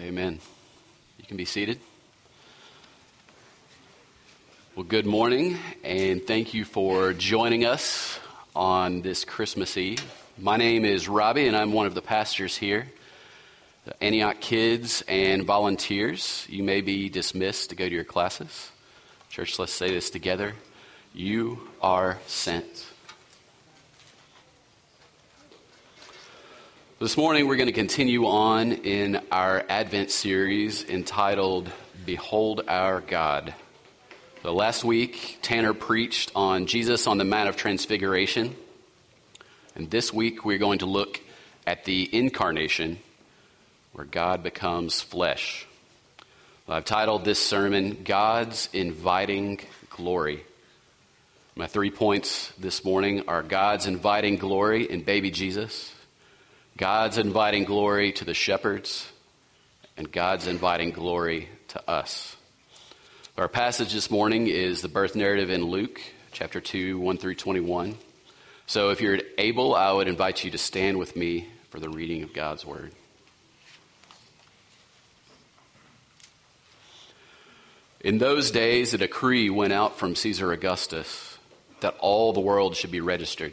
Amen. 0.00 0.38
You 1.18 1.26
can 1.26 1.36
be 1.36 1.44
seated. 1.44 1.78
Well, 4.74 4.86
good 4.86 5.04
morning, 5.04 5.58
and 5.84 6.26
thank 6.26 6.54
you 6.54 6.64
for 6.64 7.12
joining 7.12 7.66
us 7.66 8.18
on 8.56 9.02
this 9.02 9.26
Christmas 9.26 9.76
Eve. 9.76 10.02
My 10.38 10.56
name 10.56 10.86
is 10.86 11.10
Robbie, 11.10 11.46
and 11.46 11.54
I'm 11.54 11.74
one 11.74 11.86
of 11.86 11.94
the 11.94 12.00
pastors 12.00 12.56
here. 12.56 12.90
The 13.84 14.02
Antioch 14.02 14.40
kids 14.40 15.04
and 15.08 15.44
volunteers, 15.44 16.46
you 16.48 16.62
may 16.62 16.80
be 16.80 17.10
dismissed 17.10 17.68
to 17.68 17.76
go 17.76 17.86
to 17.86 17.94
your 17.94 18.04
classes. 18.04 18.70
Church, 19.28 19.58
let's 19.58 19.74
say 19.74 19.90
this 19.90 20.08
together. 20.08 20.54
You 21.12 21.68
are 21.82 22.18
sent. 22.26 22.86
This 27.02 27.16
morning, 27.16 27.48
we're 27.48 27.56
going 27.56 27.66
to 27.66 27.72
continue 27.72 28.26
on 28.28 28.70
in 28.70 29.20
our 29.32 29.64
Advent 29.68 30.12
series 30.12 30.84
entitled 30.84 31.68
Behold 32.06 32.60
Our 32.68 33.00
God. 33.00 33.54
The 34.44 34.52
last 34.52 34.84
week, 34.84 35.40
Tanner 35.42 35.74
preached 35.74 36.30
on 36.36 36.66
Jesus 36.66 37.08
on 37.08 37.18
the 37.18 37.24
Mount 37.24 37.48
of 37.48 37.56
Transfiguration. 37.56 38.54
And 39.74 39.90
this 39.90 40.12
week, 40.12 40.44
we're 40.44 40.58
going 40.58 40.78
to 40.78 40.86
look 40.86 41.20
at 41.66 41.84
the 41.84 42.08
incarnation, 42.16 43.00
where 43.94 44.06
God 44.06 44.44
becomes 44.44 45.00
flesh. 45.00 45.66
I've 46.68 46.84
titled 46.84 47.24
this 47.24 47.40
sermon, 47.40 48.04
God's 48.04 48.68
Inviting 48.72 49.58
Glory. 49.90 50.44
My 51.56 51.66
three 51.66 51.90
points 51.90 52.52
this 52.60 52.84
morning 52.84 53.24
are 53.26 53.42
God's 53.42 53.86
inviting 53.86 54.36
glory 54.36 54.88
in 54.88 55.02
baby 55.02 55.32
Jesus. 55.32 55.92
God's 56.76 57.18
inviting 57.18 57.64
glory 57.64 58.12
to 58.12 58.24
the 58.24 58.32
shepherds, 58.32 59.10
and 59.96 60.10
God's 60.10 60.46
inviting 60.46 60.90
glory 60.90 61.50
to 61.68 61.90
us. 61.90 62.34
Our 63.36 63.46
passage 63.46 63.92
this 63.92 64.10
morning 64.10 64.46
is 64.46 64.80
the 64.80 64.88
birth 64.88 65.14
narrative 65.14 65.50
in 65.50 65.64
Luke, 65.64 66.00
chapter 66.32 66.62
2, 66.62 66.98
1 66.98 67.18
through 67.18 67.34
21. 67.34 67.96
So 68.66 68.88
if 68.88 69.02
you're 69.02 69.18
able, 69.36 69.74
I 69.74 69.92
would 69.92 70.08
invite 70.08 70.44
you 70.44 70.50
to 70.52 70.58
stand 70.58 70.98
with 70.98 71.14
me 71.14 71.46
for 71.68 71.78
the 71.78 71.90
reading 71.90 72.22
of 72.22 72.32
God's 72.32 72.64
word. 72.64 72.92
In 78.00 78.16
those 78.16 78.50
days, 78.50 78.94
a 78.94 78.98
decree 78.98 79.50
went 79.50 79.74
out 79.74 79.98
from 79.98 80.16
Caesar 80.16 80.52
Augustus 80.52 81.38
that 81.80 81.96
all 82.00 82.32
the 82.32 82.40
world 82.40 82.76
should 82.76 82.90
be 82.90 83.02
registered. 83.02 83.52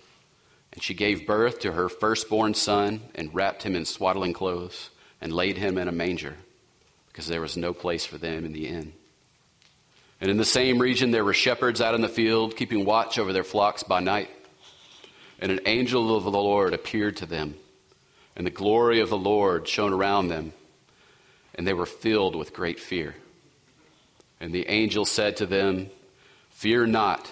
And 0.73 0.81
she 0.81 0.93
gave 0.93 1.27
birth 1.27 1.59
to 1.59 1.73
her 1.73 1.89
firstborn 1.89 2.53
son 2.53 3.01
and 3.13 3.33
wrapped 3.33 3.63
him 3.63 3.75
in 3.75 3.85
swaddling 3.85 4.33
clothes 4.33 4.89
and 5.19 5.33
laid 5.33 5.57
him 5.57 5.77
in 5.77 5.87
a 5.87 5.91
manger 5.91 6.35
because 7.07 7.27
there 7.27 7.41
was 7.41 7.57
no 7.57 7.73
place 7.73 8.05
for 8.05 8.17
them 8.17 8.45
in 8.45 8.53
the 8.53 8.67
inn. 8.67 8.93
And 10.21 10.29
in 10.29 10.37
the 10.37 10.45
same 10.45 10.79
region 10.79 11.11
there 11.11 11.25
were 11.25 11.33
shepherds 11.33 11.81
out 11.81 11.95
in 11.95 12.01
the 12.01 12.07
field 12.07 12.55
keeping 12.55 12.85
watch 12.85 13.19
over 13.19 13.33
their 13.33 13.43
flocks 13.43 13.83
by 13.83 13.99
night. 13.99 14.29
And 15.39 15.51
an 15.51 15.61
angel 15.65 16.15
of 16.15 16.23
the 16.23 16.31
Lord 16.31 16.73
appeared 16.73 17.17
to 17.17 17.25
them, 17.25 17.55
and 18.35 18.45
the 18.45 18.51
glory 18.51 18.99
of 18.99 19.09
the 19.09 19.17
Lord 19.17 19.67
shone 19.67 19.91
around 19.91 20.27
them, 20.27 20.53
and 21.55 21.67
they 21.67 21.73
were 21.73 21.87
filled 21.87 22.35
with 22.35 22.53
great 22.53 22.79
fear. 22.79 23.15
And 24.39 24.53
the 24.53 24.67
angel 24.69 25.05
said 25.05 25.37
to 25.37 25.47
them, 25.47 25.89
Fear 26.51 26.87
not. 26.87 27.31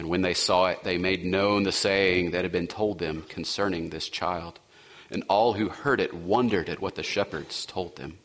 And 0.00 0.08
when 0.08 0.22
they 0.22 0.32
saw 0.32 0.68
it, 0.68 0.82
they 0.82 0.96
made 0.96 1.26
known 1.26 1.64
the 1.64 1.72
saying 1.72 2.30
that 2.30 2.42
had 2.42 2.52
been 2.52 2.66
told 2.66 2.98
them 2.98 3.20
concerning 3.28 3.90
this 3.90 4.08
child. 4.08 4.58
And 5.10 5.24
all 5.28 5.52
who 5.52 5.68
heard 5.68 6.00
it 6.00 6.14
wondered 6.14 6.70
at 6.70 6.80
what 6.80 6.94
the 6.94 7.02
shepherds 7.02 7.66
told 7.66 7.96
them. 7.96 8.16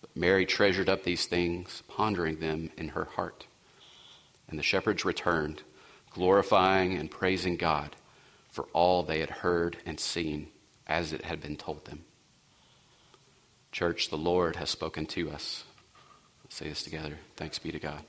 But 0.00 0.16
Mary 0.16 0.44
treasured 0.44 0.88
up 0.88 1.04
these 1.04 1.26
things, 1.26 1.84
pondering 1.86 2.40
them 2.40 2.72
in 2.76 2.88
her 2.88 3.04
heart. 3.04 3.46
And 4.48 4.58
the 4.58 4.64
shepherds 4.64 5.04
returned, 5.04 5.62
glorifying 6.10 6.98
and 6.98 7.08
praising 7.08 7.56
God 7.56 7.94
for 8.50 8.64
all 8.72 9.04
they 9.04 9.20
had 9.20 9.30
heard 9.30 9.76
and 9.86 10.00
seen 10.00 10.48
as 10.88 11.12
it 11.12 11.22
had 11.22 11.40
been 11.40 11.56
told 11.56 11.84
them. 11.84 12.06
Church, 13.70 14.10
the 14.10 14.18
Lord 14.18 14.56
has 14.56 14.68
spoken 14.68 15.06
to 15.06 15.30
us. 15.30 15.62
Let's 16.42 16.56
say 16.56 16.68
this 16.68 16.82
together. 16.82 17.18
Thanks 17.36 17.60
be 17.60 17.70
to 17.70 17.78
God. 17.78 18.02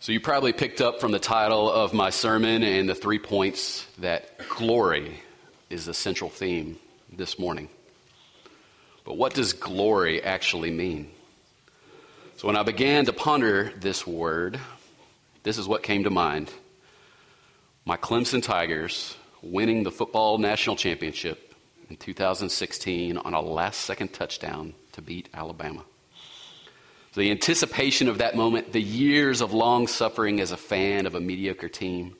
So, 0.00 0.12
you 0.12 0.20
probably 0.20 0.52
picked 0.52 0.80
up 0.80 1.00
from 1.00 1.10
the 1.10 1.18
title 1.18 1.68
of 1.68 1.92
my 1.92 2.10
sermon 2.10 2.62
and 2.62 2.88
the 2.88 2.94
three 2.94 3.18
points 3.18 3.84
that 3.98 4.38
glory 4.48 5.20
is 5.70 5.86
the 5.86 5.94
central 5.94 6.30
theme 6.30 6.78
this 7.12 7.36
morning. 7.36 7.68
But 9.04 9.16
what 9.16 9.34
does 9.34 9.54
glory 9.54 10.22
actually 10.22 10.70
mean? 10.70 11.10
So, 12.36 12.46
when 12.46 12.56
I 12.56 12.62
began 12.62 13.06
to 13.06 13.12
ponder 13.12 13.72
this 13.76 14.06
word, 14.06 14.60
this 15.42 15.58
is 15.58 15.66
what 15.66 15.82
came 15.82 16.04
to 16.04 16.10
mind 16.10 16.52
my 17.84 17.96
Clemson 17.96 18.40
Tigers 18.40 19.16
winning 19.42 19.82
the 19.82 19.90
football 19.90 20.38
national 20.38 20.76
championship 20.76 21.54
in 21.90 21.96
2016 21.96 23.16
on 23.16 23.34
a 23.34 23.40
last 23.40 23.80
second 23.80 24.12
touchdown 24.12 24.74
to 24.92 25.02
beat 25.02 25.28
Alabama 25.34 25.84
the 27.18 27.30
anticipation 27.30 28.08
of 28.08 28.18
that 28.18 28.36
moment, 28.36 28.72
the 28.72 28.80
years 28.80 29.40
of 29.40 29.52
long 29.52 29.86
suffering 29.86 30.40
as 30.40 30.52
a 30.52 30.56
fan 30.56 31.04
of 31.04 31.14
a 31.14 31.20
mediocre 31.20 31.68
team, 31.68 32.14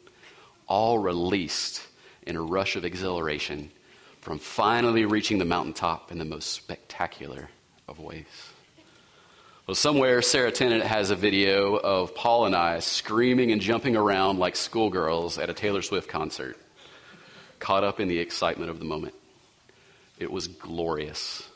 all 0.66 0.98
released 0.98 1.86
in 2.26 2.36
a 2.36 2.42
rush 2.42 2.76
of 2.76 2.84
exhilaration 2.84 3.70
from 4.20 4.38
finally 4.38 5.04
reaching 5.04 5.38
the 5.38 5.44
mountaintop 5.44 6.12
in 6.12 6.18
the 6.18 6.24
most 6.24 6.50
spectacular 6.50 7.48
of 7.88 7.98
ways. 7.98 8.26
Well, 9.66 9.74
somewhere 9.74 10.20
Sarah 10.22 10.50
Tennant 10.50 10.82
has 10.82 11.10
a 11.10 11.16
video 11.16 11.76
of 11.76 12.14
Paul 12.14 12.46
and 12.46 12.56
I 12.56 12.80
screaming 12.80 13.52
and 13.52 13.60
jumping 13.60 13.96
around 13.96 14.38
like 14.38 14.56
schoolgirls 14.56 15.38
at 15.38 15.48
a 15.48 15.54
Taylor 15.54 15.82
Swift 15.82 16.08
concert, 16.08 16.56
caught 17.58 17.84
up 17.84 18.00
in 18.00 18.08
the 18.08 18.18
excitement 18.18 18.70
of 18.70 18.78
the 18.78 18.84
moment. 18.84 19.14
It 20.18 20.32
was 20.32 20.48
glorious. 20.48 21.48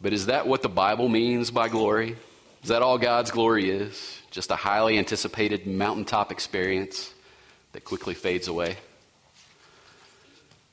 But 0.00 0.12
is 0.12 0.26
that 0.26 0.46
what 0.46 0.62
the 0.62 0.68
Bible 0.68 1.08
means 1.08 1.50
by 1.50 1.68
glory? 1.68 2.16
Is 2.62 2.68
that 2.68 2.82
all 2.82 2.98
God's 2.98 3.30
glory 3.30 3.70
is? 3.70 4.20
Just 4.30 4.50
a 4.50 4.56
highly 4.56 4.98
anticipated 4.98 5.66
mountaintop 5.66 6.30
experience 6.30 7.14
that 7.72 7.84
quickly 7.84 8.14
fades 8.14 8.48
away? 8.48 8.76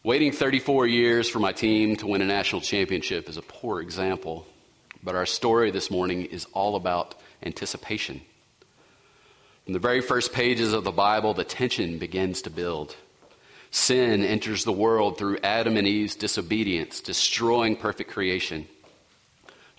Waiting 0.03 0.33
34 0.33 0.87
years 0.87 1.29
for 1.29 1.39
my 1.39 1.53
team 1.53 1.95
to 1.95 2.07
win 2.07 2.21
a 2.21 2.25
national 2.25 2.59
championship 2.59 3.29
is 3.29 3.37
a 3.37 3.41
poor 3.41 3.79
example, 3.79 4.45
but 5.01 5.15
our 5.15 5.25
story 5.25 5.71
this 5.71 5.89
morning 5.89 6.25
is 6.25 6.45
all 6.51 6.75
about 6.75 7.15
anticipation. 7.41 8.19
In 9.65 9.71
the 9.71 9.79
very 9.79 10.01
first 10.01 10.33
pages 10.33 10.73
of 10.73 10.83
the 10.83 10.91
Bible, 10.91 11.33
the 11.33 11.45
tension 11.45 11.97
begins 11.99 12.41
to 12.41 12.49
build. 12.49 12.97
Sin 13.71 14.25
enters 14.25 14.65
the 14.65 14.73
world 14.73 15.17
through 15.17 15.37
Adam 15.41 15.77
and 15.77 15.87
Eve's 15.87 16.15
disobedience, 16.15 16.99
destroying 16.99 17.77
perfect 17.77 18.11
creation. 18.11 18.67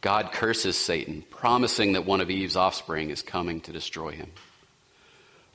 God 0.04 0.32
curses 0.32 0.76
Satan, 0.76 1.24
promising 1.30 1.94
that 1.94 2.04
one 2.04 2.20
of 2.20 2.28
Eve's 2.28 2.56
offspring 2.56 3.08
is 3.08 3.22
coming 3.22 3.62
to 3.62 3.72
destroy 3.72 4.10
him. 4.10 4.30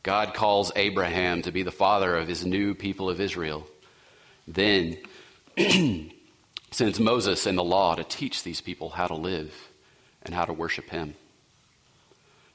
God 0.02 0.34
calls 0.34 0.72
Abraham 0.76 1.44
to 1.44 1.52
be 1.52 1.62
the 1.62 1.70
father 1.70 2.18
of 2.18 2.28
his 2.28 2.44
new 2.44 2.74
people 2.74 3.12
of 3.12 3.22
Israel. 3.22 3.68
Then 4.48 4.98
sends 6.72 7.00
Moses 7.00 7.46
and 7.46 7.60
the 7.60 7.64
law 7.64 7.94
to 7.94 8.04
teach 8.04 8.42
these 8.42 8.60
people 8.60 8.90
how 8.90 9.06
to 9.06 9.14
live 9.14 9.54
and 10.24 10.34
how 10.34 10.46
to 10.46 10.54
worship 10.54 10.90
him. 10.90 11.14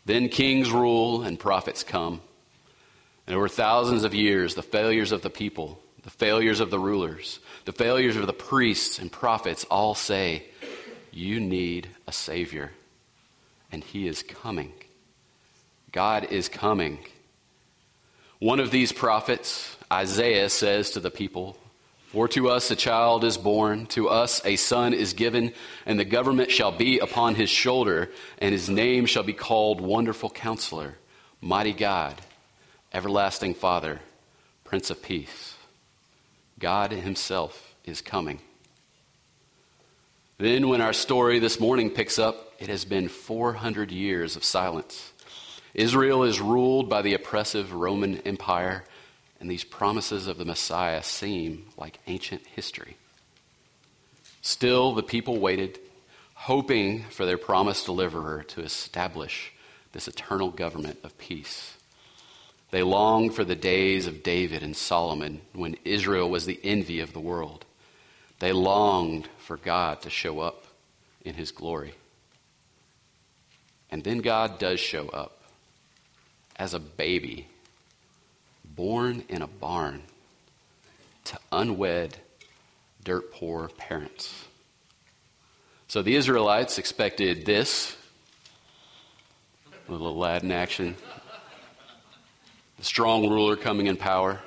Then 0.05 0.29
kings 0.29 0.73
rule 0.73 1.23
and 1.23 1.39
prophets 1.39 1.85
come. 1.85 2.23
And 3.29 3.37
over 3.37 3.47
thousands 3.47 4.03
of 4.03 4.17
years, 4.17 4.57
the 4.57 4.63
failures 4.65 5.13
of 5.13 5.23
the 5.23 5.31
people, 5.31 5.81
the 6.03 6.11
failures 6.11 6.59
of 6.59 6.71
the 6.71 6.79
rulers, 6.81 7.39
the 7.67 7.73
failures 7.73 8.17
of 8.17 8.27
the 8.27 8.33
priests 8.33 8.99
and 8.99 9.13
prophets 9.13 9.63
all 9.71 9.95
say, 9.95 10.47
You 11.15 11.39
need 11.39 11.89
a 12.09 12.13
Savior. 12.13 12.73
And 13.71 13.85
He 13.85 14.09
is 14.09 14.25
coming. 14.25 14.73
God 15.93 16.25
is 16.25 16.49
coming. 16.49 16.99
One 18.41 18.59
of 18.59 18.73
these 18.73 18.91
prophets, 18.91 19.77
Isaiah, 19.93 20.49
says 20.49 20.91
to 20.91 21.01
the 21.01 21.13
people, 21.13 21.57
For 22.09 22.27
to 22.29 22.49
us 22.51 22.69
a 22.73 22.77
child 22.77 23.23
is 23.23 23.39
born, 23.39 23.87
to 23.87 24.09
us 24.09 24.45
a 24.45 24.57
son 24.57 24.93
is 24.93 25.13
given, 25.13 25.53
and 25.87 26.01
the 26.01 26.05
government 26.05 26.51
shall 26.51 26.73
be 26.73 26.99
upon 26.99 27.37
his 27.37 27.49
shoulder, 27.49 28.11
and 28.39 28.53
his 28.53 28.69
name 28.69 29.07
shall 29.07 29.23
be 29.23 29.33
called 29.33 29.81
Wonderful 29.81 30.31
Counselor, 30.31 30.97
Mighty 31.41 31.73
God, 31.73 32.21
Everlasting 32.93 33.55
Father, 33.55 34.01
Prince 34.65 34.91
of 34.91 35.01
Peace. 35.01 35.55
God 36.59 36.91
Himself 36.91 37.77
is 37.85 38.01
coming. 38.01 38.41
Then, 40.37 40.69
when 40.69 40.81
our 40.81 40.93
story 40.93 41.39
this 41.39 41.61
morning 41.61 41.91
picks 41.91 42.19
up, 42.19 42.55
it 42.59 42.69
has 42.69 42.85
been 42.85 43.09
400 43.09 43.93
years 43.93 44.35
of 44.35 44.43
silence. 44.43 45.13
Israel 45.75 46.25
is 46.25 46.41
ruled 46.41 46.89
by 46.89 47.03
the 47.03 47.15
oppressive 47.15 47.73
Roman 47.73 48.19
Empire, 48.23 48.85
and 49.39 49.49
these 49.49 49.63
promises 49.63 50.27
of 50.27 50.37
the 50.37 50.45
Messiah 50.45 51.05
seem 51.05 51.67
like 51.77 52.01
ancient 52.09 52.45
history. 52.49 52.97
Still, 54.43 54.93
the 54.93 55.05
people 55.05 55.39
waited, 55.39 55.79
hoping 56.35 57.05
for 57.05 57.25
their 57.25 57.39
promised 57.39 57.87
deliverer 57.87 58.43
to 58.43 58.63
establish 58.63 59.53
this 59.93 60.09
eternal 60.09 60.51
government 60.51 60.99
of 61.05 61.17
peace. 61.17 61.77
They 62.73 62.83
longed 62.83 63.37
for 63.37 63.45
the 63.45 63.55
days 63.55 64.09
of 64.09 64.25
David 64.25 64.65
and 64.65 64.77
Solomon 64.77 65.43
when 65.53 65.77
Israel 65.85 66.29
was 66.29 66.45
the 66.45 66.59
envy 66.65 66.99
of 66.99 67.13
the 67.13 67.21
world. 67.21 67.65
They 68.39 68.53
longed 68.53 69.29
for 69.39 69.57
God 69.57 70.03
to 70.03 70.11
show 70.11 70.41
up 70.41 70.65
in 71.25 71.35
his 71.35 71.51
glory. 71.51 71.95
And 73.91 74.03
then 74.03 74.19
God 74.19 74.59
does 74.59 74.81
show 74.81 75.09
up 75.09 75.41
as 76.57 76.75
a 76.75 76.81
baby, 76.81 77.49
born 78.65 79.25
in 79.29 79.43
a 79.43 79.47
barn 79.47 80.03
to 81.25 81.39
unwed, 81.53 82.17
dirt 83.03 83.33
poor 83.33 83.69
parents. 83.69 84.45
So 85.89 86.03
the 86.03 86.17
Israelites 86.17 86.79
expected 86.79 87.47
this 87.47 87.97
little 89.89 90.17
lad 90.17 90.43
in 90.43 90.51
action, 90.51 90.97
the 92.79 92.85
strong 92.85 93.29
ruler 93.29 93.57
coming 93.57 93.87
in 93.87 93.97
power, 93.97 94.41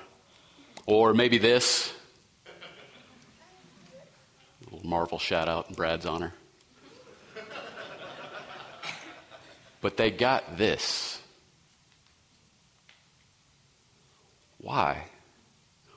or 0.85 1.13
maybe 1.13 1.37
this. 1.37 1.93
Marvel 4.87 5.19
shout 5.19 5.49
out 5.49 5.67
in 5.67 5.75
Brad's 5.75 6.05
honor. 6.05 6.33
But 9.81 9.97
they 9.97 10.09
got 10.09 10.57
this. 10.57 11.21
Why? 14.59 15.03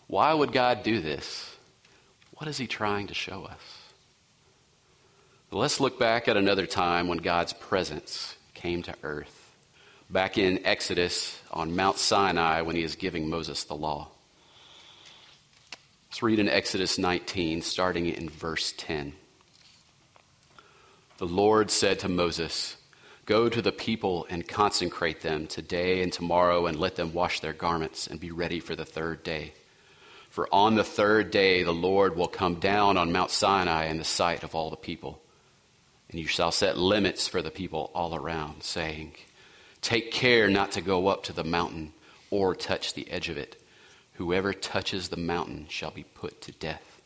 Why 0.09 0.35
would 0.35 0.53
God 0.53 0.83
do 0.83 1.01
this? 1.01 1.57
What 2.33 2.49
is 2.49 2.59
He 2.59 2.67
trying 2.67 3.07
to 3.07 3.15
show 3.15 3.45
us? 3.45 3.61
Let's 5.53 5.79
look 5.79 5.99
back 5.99 6.27
at 6.27 6.37
another 6.37 6.67
time 6.67 7.07
when 7.07 7.19
God's 7.19 7.53
presence 7.53 8.37
came 8.55 8.83
to 8.83 8.95
earth. 9.05 9.55
Back 10.11 10.37
in 10.37 10.67
Exodus 10.67 11.41
on 11.53 11.77
Mount 11.77 11.97
Sinai 11.97 12.63
when 12.63 12.75
He 12.75 12.83
is 12.83 12.97
giving 12.97 13.31
Moses 13.31 13.63
the 13.63 13.75
law. 13.75 14.09
Let's 16.11 16.25
read 16.25 16.41
in 16.41 16.49
Exodus 16.49 16.99
19, 16.99 17.63
starting 17.63 18.07
in 18.07 18.29
verse 18.29 18.75
10. 18.77 19.13
The 21.19 21.25
Lord 21.25 21.71
said 21.71 22.01
to 22.01 22.09
Moses, 22.09 22.77
Go 23.27 23.49
to 23.49 23.63
the 23.63 23.71
people 23.71 24.27
and 24.29 24.47
consecrate 24.47 25.21
them 25.21 25.47
today 25.47 26.03
and 26.03 26.13
tomorrow, 26.13 26.67
and 26.67 26.81
let 26.81 26.97
them 26.97 27.13
wash 27.13 27.39
their 27.39 27.53
garments 27.53 28.09
and 28.09 28.19
be 28.19 28.33
ready 28.33 28.59
for 28.59 28.75
the 28.75 28.85
third 28.85 29.23
day. 29.23 29.53
For 30.31 30.53
on 30.53 30.75
the 30.75 30.83
third 30.83 31.31
day 31.31 31.63
the 31.63 31.71
Lord 31.71 32.17
will 32.17 32.27
come 32.27 32.57
down 32.57 32.97
on 32.97 33.13
Mount 33.13 33.31
Sinai 33.31 33.85
in 33.85 33.99
the 33.99 34.05
sight 34.05 34.43
of 34.43 34.57
all 34.57 34.69
the 34.69 34.77
people. 34.77 35.23
And 36.11 36.19
you 36.19 36.27
shall 36.27 36.51
set 36.51 36.77
limits 36.77 37.29
for 37.29 37.41
the 37.41 37.53
people 37.53 37.93
all 37.95 38.17
around, 38.17 38.65
saying, 38.65 39.13
Take 39.81 40.11
care 40.11 40.51
not 40.51 40.73
to 40.73 40.81
go 40.81 41.07
up 41.07 41.23
to 41.25 41.33
the 41.33 41.45
mountain 41.45 41.93
or 42.33 42.57
touch 42.57 42.95
the 42.95 43.09
edge 43.13 43.29
of 43.29 43.39
it. 43.39 43.60
Whoever 44.21 44.53
touches 44.53 45.09
the 45.09 45.17
mountain 45.17 45.65
shall 45.71 45.93
be 45.93 46.03
put 46.03 46.43
to 46.43 46.53
death. 46.53 47.01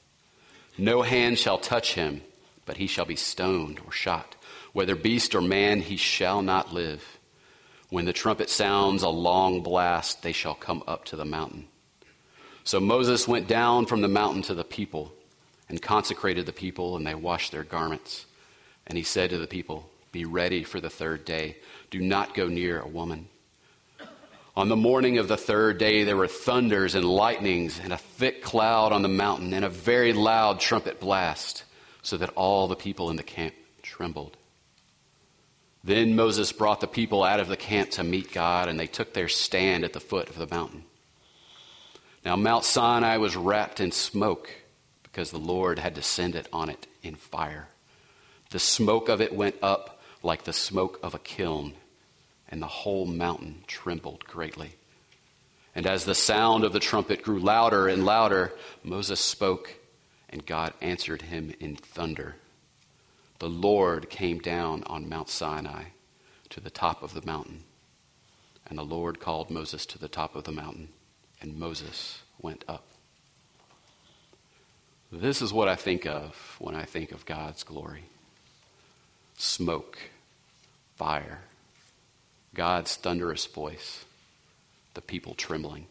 No 0.77 1.03
hand 1.03 1.39
shall 1.39 1.59
touch 1.59 1.95
him, 1.95 2.23
but 2.67 2.79
he 2.79 2.89
shall 2.89 3.05
be 3.05 3.15
stoned 3.15 3.79
or 3.87 3.93
shot. 3.93 4.35
Whether 4.73 4.97
beast 4.97 5.33
or 5.37 5.41
man, 5.41 5.81
he 5.81 5.97
shall 5.97 6.43
not 6.43 6.75
live. 6.75 7.21
When 7.89 8.05
the 8.05 8.13
trumpet 8.13 8.51
sounds 8.51 9.05
a 9.05 9.11
long 9.11 9.63
blast, 9.63 10.25
they 10.25 10.33
shall 10.33 10.57
come 10.57 10.83
up 10.89 11.05
to 11.05 11.15
the 11.15 11.25
mountain. 11.25 11.69
So 12.65 12.81
Moses 12.81 13.29
went 13.29 13.47
down 13.47 13.87
from 13.87 14.01
the 14.01 14.09
mountain 14.09 14.43
to 14.43 14.55
the 14.55 14.65
people 14.65 15.15
and 15.69 15.81
consecrated 15.81 16.47
the 16.47 16.53
people, 16.53 16.97
and 16.97 17.07
they 17.07 17.15
washed 17.15 17.53
their 17.53 17.63
garments. 17.63 18.27
And 18.89 18.99
he 18.99 19.05
said 19.05 19.31
to 19.31 19.39
the 19.39 19.47
people, 19.47 19.89
Be 20.11 20.25
ready 20.25 20.65
for 20.65 20.81
the 20.81 20.91
third 20.91 21.25
day. 21.25 21.59
Do 21.93 22.01
not 22.01 22.35
go 22.35 22.49
near 22.49 22.81
a 22.81 22.89
woman. 22.89 23.29
On 24.57 24.69
the 24.69 24.77
morning 24.77 25.19
of 25.19 25.27
the 25.27 25.37
third 25.37 25.79
day, 25.79 26.05
there 26.05 26.17
were 26.17 26.29
thunders 26.29 26.95
and 26.95 27.05
lightnings, 27.05 27.81
and 27.81 27.93
a 27.93 27.99
thick 27.99 28.43
cloud 28.43 28.93
on 28.93 29.03
the 29.03 29.09
mountain, 29.09 29.53
and 29.53 29.65
a 29.65 29.69
very 29.69 30.13
loud 30.13 30.61
trumpet 30.61 31.01
blast, 31.01 31.65
so 32.03 32.17
that 32.17 32.31
all 32.37 32.69
the 32.69 32.77
people 32.77 33.11
in 33.11 33.17
the 33.17 33.25
camp 33.25 33.55
trembled. 33.83 34.37
Then 35.83 36.15
Moses 36.15 36.53
brought 36.53 36.81
the 36.81 36.87
people 36.87 37.25
out 37.25 37.41
of 37.41 37.49
the 37.49 37.57
camp 37.57 37.91
to 37.93 38.05
meet 38.05 38.33
God, 38.33 38.69
and 38.69 38.79
they 38.79 38.87
took 38.87 39.13
their 39.13 39.29
stand 39.29 39.85
at 39.85 39.93
the 39.93 40.01
foot 40.01 40.29
of 40.29 40.39
the 40.39 40.47
mountain. 40.47 40.85
Now, 42.25 42.37
Mount 42.37 42.65
Sinai 42.65 43.17
was 43.17 43.37
wrapped 43.37 43.81
in 43.81 43.91
smoke 43.91 44.49
because 45.03 45.31
the 45.31 45.39
Lord 45.39 45.79
had 45.79 45.95
descended 45.95 46.49
on 46.53 46.71
it 46.71 46.87
in 47.03 47.17
fire. 47.17 47.69
The 48.51 48.59
smoke 48.61 49.09
of 49.09 49.21
it 49.21 49.35
went 49.35 49.57
up 49.63 50.01
like 50.23 50.45
the 50.45 50.53
smoke 50.53 50.99
of 51.03 51.15
a 51.15 51.19
kiln, 51.19 51.75
and 52.49 52.61
the 52.61 52.67
whole 52.67 53.07
mountain 53.07 53.65
trembled 53.67 54.25
greatly. 54.25 54.75
And 55.75 55.87
as 55.87 56.05
the 56.05 56.15
sound 56.15 56.65
of 56.65 56.73
the 56.73 56.81
trumpet 56.81 57.23
grew 57.23 57.41
louder 57.41 57.89
and 57.89 58.05
louder, 58.05 58.53
Moses 58.83 59.21
spoke, 59.21 59.75
and 60.31 60.47
God 60.47 60.73
answered 60.81 61.23
him 61.23 61.55
in 61.61 61.77
thunder 61.77 62.37
the 63.45 63.51
Lord 63.51 64.09
came 64.09 64.39
down 64.39 64.85
on 64.87 65.09
Mount 65.09 65.29
Sinai 65.29 65.85
to 66.49 66.61
the 66.61 66.71
top 66.71 67.03
of 67.03 67.15
the 67.15 67.27
mountain. 67.27 67.65
And 68.67 68.79
the 68.79 68.85
Lord 68.85 69.21
called 69.21 69.51
Moses 69.51 69.85
to 69.87 69.99
the 69.99 70.09
top 70.09 70.35
of 70.35 70.45
the 70.45 70.51
mountain, 70.51 70.89
and 71.43 71.59
Moses 71.59 72.23
went 72.41 72.65
up. 72.67 72.87
This 75.13 75.43
is 75.43 75.53
what 75.53 75.69
I 75.69 75.77
think 75.77 76.07
of 76.07 76.57
when 76.59 76.75
I 76.75 76.85
think 76.85 77.13
of 77.13 77.27
God's 77.27 77.63
glory 77.63 78.05
smoke, 79.37 79.99
fire, 80.97 81.43
God's 82.55 82.95
thunderous 82.97 83.47
voice, 83.47 84.05
the 84.95 85.03
people 85.03 85.35
trembling. 85.35 85.87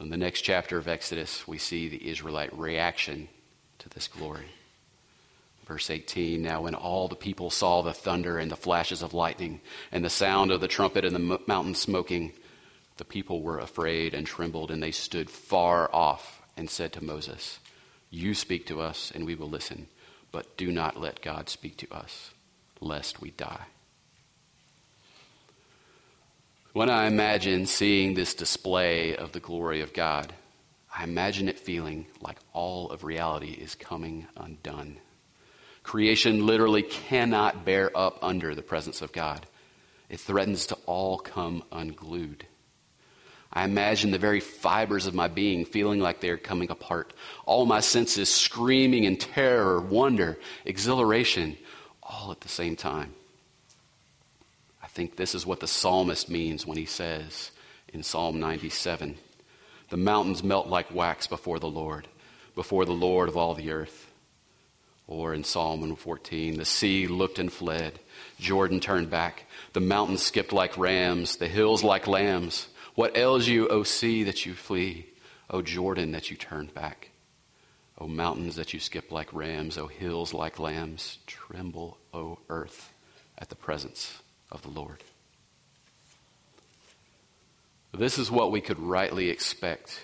In 0.00 0.10
the 0.10 0.16
next 0.16 0.42
chapter 0.42 0.78
of 0.78 0.88
Exodus, 0.88 1.46
we 1.46 1.58
see 1.58 1.88
the 1.88 2.08
Israelite 2.08 2.56
reaction 2.58 3.28
to 3.78 3.88
this 3.90 4.08
glory. 4.08 4.46
Verse 5.66 5.90
18 5.90 6.40
Now, 6.40 6.62
when 6.62 6.74
all 6.74 7.08
the 7.08 7.14
people 7.14 7.50
saw 7.50 7.82
the 7.82 7.92
thunder 7.92 8.38
and 8.38 8.50
the 8.50 8.56
flashes 8.56 9.02
of 9.02 9.14
lightning 9.14 9.60
and 9.92 10.04
the 10.04 10.10
sound 10.10 10.50
of 10.50 10.60
the 10.60 10.68
trumpet 10.68 11.04
and 11.04 11.14
the 11.14 11.40
mountain 11.46 11.74
smoking, 11.74 12.32
the 12.96 13.04
people 13.04 13.42
were 13.42 13.58
afraid 13.58 14.14
and 14.14 14.26
trembled, 14.26 14.70
and 14.70 14.82
they 14.82 14.92
stood 14.92 15.28
far 15.28 15.94
off 15.94 16.42
and 16.56 16.70
said 16.70 16.92
to 16.94 17.04
Moses, 17.04 17.58
You 18.10 18.32
speak 18.32 18.66
to 18.66 18.80
us, 18.80 19.12
and 19.14 19.26
we 19.26 19.34
will 19.34 19.50
listen. 19.50 19.88
but 20.32 20.56
do 20.58 20.70
not 20.70 21.00
let 21.00 21.22
God 21.22 21.48
speak 21.48 21.78
to 21.78 21.90
us, 21.94 22.32
lest 22.80 23.20
we 23.20 23.30
die. 23.30 23.66
When 26.76 26.90
I 26.90 27.06
imagine 27.06 27.64
seeing 27.64 28.12
this 28.12 28.34
display 28.34 29.16
of 29.16 29.32
the 29.32 29.40
glory 29.40 29.80
of 29.80 29.94
God, 29.94 30.34
I 30.94 31.04
imagine 31.04 31.48
it 31.48 31.58
feeling 31.58 32.04
like 32.20 32.36
all 32.52 32.90
of 32.90 33.02
reality 33.02 33.52
is 33.52 33.74
coming 33.74 34.26
undone. 34.36 34.98
Creation 35.82 36.44
literally 36.44 36.82
cannot 36.82 37.64
bear 37.64 37.90
up 37.96 38.18
under 38.20 38.54
the 38.54 38.60
presence 38.60 39.00
of 39.00 39.10
God. 39.10 39.46
It 40.10 40.20
threatens 40.20 40.66
to 40.66 40.74
all 40.84 41.16
come 41.16 41.62
unglued. 41.72 42.44
I 43.50 43.64
imagine 43.64 44.10
the 44.10 44.18
very 44.18 44.40
fibers 44.40 45.06
of 45.06 45.14
my 45.14 45.28
being 45.28 45.64
feeling 45.64 46.00
like 46.00 46.20
they're 46.20 46.36
coming 46.36 46.70
apart. 46.70 47.14
All 47.46 47.64
my 47.64 47.80
senses 47.80 48.28
screaming 48.28 49.04
in 49.04 49.16
terror, 49.16 49.80
wonder, 49.80 50.38
exhilaration, 50.66 51.56
all 52.02 52.32
at 52.32 52.42
the 52.42 52.50
same 52.50 52.76
time. 52.76 53.14
I 54.96 54.98
think 54.98 55.16
this 55.16 55.34
is 55.34 55.44
what 55.44 55.60
the 55.60 55.66
psalmist 55.66 56.30
means 56.30 56.66
when 56.66 56.78
he 56.78 56.86
says 56.86 57.50
in 57.92 58.02
Psalm 58.02 58.40
97 58.40 59.18
The 59.90 59.98
mountains 59.98 60.42
melt 60.42 60.68
like 60.68 60.94
wax 60.94 61.26
before 61.26 61.58
the 61.58 61.68
Lord, 61.68 62.08
before 62.54 62.86
the 62.86 62.94
Lord 62.94 63.28
of 63.28 63.36
all 63.36 63.52
the 63.52 63.72
earth. 63.72 64.10
Or 65.06 65.34
in 65.34 65.44
Psalm 65.44 65.80
114, 65.80 66.56
the 66.56 66.64
sea 66.64 67.06
looked 67.08 67.38
and 67.38 67.52
fled, 67.52 68.00
Jordan 68.40 68.80
turned 68.80 69.10
back, 69.10 69.44
the 69.74 69.80
mountains 69.80 70.22
skipped 70.22 70.54
like 70.54 70.78
rams, 70.78 71.36
the 71.36 71.46
hills 71.46 71.84
like 71.84 72.06
lambs. 72.06 72.66
What 72.94 73.18
ails 73.18 73.46
you, 73.46 73.68
O 73.68 73.82
sea, 73.82 74.22
that 74.22 74.46
you 74.46 74.54
flee? 74.54 75.10
O 75.50 75.60
Jordan, 75.60 76.12
that 76.12 76.30
you 76.30 76.38
turn 76.38 76.70
back? 76.74 77.10
O 77.98 78.08
mountains, 78.08 78.56
that 78.56 78.72
you 78.72 78.80
skip 78.80 79.12
like 79.12 79.30
rams? 79.34 79.76
O 79.76 79.88
hills 79.88 80.32
like 80.32 80.58
lambs? 80.58 81.18
Tremble, 81.26 81.98
O 82.14 82.38
earth, 82.48 82.94
at 83.36 83.50
the 83.50 83.56
presence 83.56 84.22
of 84.50 84.62
the 84.62 84.70
Lord. 84.70 85.02
This 87.92 88.18
is 88.18 88.30
what 88.30 88.52
we 88.52 88.60
could 88.60 88.78
rightly 88.78 89.30
expect 89.30 90.00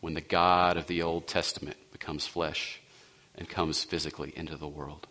when 0.00 0.14
the 0.14 0.20
God 0.20 0.76
of 0.76 0.86
the 0.86 1.02
Old 1.02 1.26
Testament 1.26 1.76
becomes 1.90 2.26
flesh 2.26 2.80
and 3.34 3.48
comes 3.48 3.84
physically 3.84 4.32
into 4.36 4.56
the 4.56 4.68
world. 4.68 5.06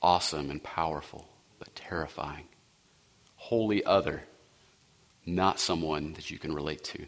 Awesome 0.00 0.50
and 0.50 0.62
powerful, 0.62 1.28
but 1.58 1.74
terrifying. 1.74 2.44
Wholly 3.36 3.84
other 3.84 4.22
not 5.26 5.60
someone 5.60 6.14
that 6.14 6.30
you 6.30 6.38
can 6.38 6.54
relate 6.54 6.84
to. 6.84 7.06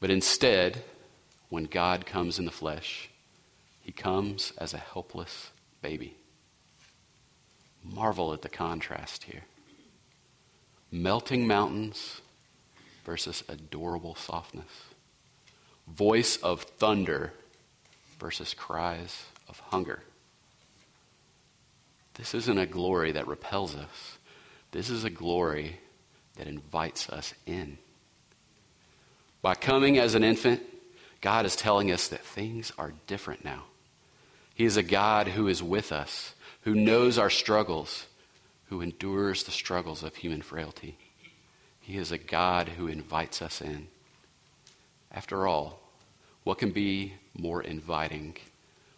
But 0.00 0.10
instead, 0.10 0.82
when 1.48 1.64
God 1.64 2.06
comes 2.06 2.38
in 2.38 2.44
the 2.44 2.50
flesh, 2.50 3.08
he 3.80 3.92
comes 3.92 4.52
as 4.58 4.74
a 4.74 4.78
helpless 4.78 5.50
baby. 5.82 6.16
Marvel 7.82 8.32
at 8.32 8.42
the 8.42 8.48
contrast 8.48 9.24
here. 9.24 9.44
Melting 10.90 11.46
mountains 11.46 12.20
versus 13.04 13.42
adorable 13.48 14.14
softness. 14.14 14.70
Voice 15.86 16.36
of 16.36 16.62
thunder 16.62 17.32
versus 18.18 18.54
cries 18.54 19.24
of 19.48 19.58
hunger. 19.60 20.02
This 22.14 22.34
isn't 22.34 22.58
a 22.58 22.66
glory 22.66 23.12
that 23.12 23.28
repels 23.28 23.76
us. 23.76 24.18
This 24.72 24.90
is 24.90 25.04
a 25.04 25.10
glory 25.10 25.78
that 26.36 26.48
invites 26.48 27.08
us 27.08 27.32
in. 27.46 27.78
By 29.40 29.54
coming 29.54 29.98
as 29.98 30.14
an 30.14 30.24
infant, 30.24 30.62
God 31.20 31.46
is 31.46 31.56
telling 31.56 31.90
us 31.90 32.08
that 32.08 32.24
things 32.24 32.72
are 32.76 32.92
different 33.06 33.44
now. 33.44 33.64
He 34.54 34.64
is 34.64 34.76
a 34.76 34.82
God 34.82 35.28
who 35.28 35.46
is 35.48 35.62
with 35.62 35.92
us, 35.92 36.34
who 36.62 36.74
knows 36.74 37.18
our 37.18 37.30
struggles, 37.30 38.06
who 38.66 38.80
endures 38.80 39.44
the 39.44 39.50
struggles 39.50 40.02
of 40.02 40.16
human 40.16 40.42
frailty. 40.42 40.98
He 41.80 41.96
is 41.96 42.12
a 42.12 42.18
God 42.18 42.68
who 42.68 42.86
invites 42.86 43.40
us 43.40 43.60
in. 43.60 43.88
After 45.10 45.46
all, 45.46 45.80
what 46.44 46.58
can 46.58 46.70
be 46.70 47.14
more 47.36 47.62
inviting, 47.62 48.36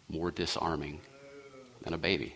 more 0.09 0.31
disarming 0.31 0.99
than 1.83 1.93
a 1.93 1.97
baby? 1.97 2.35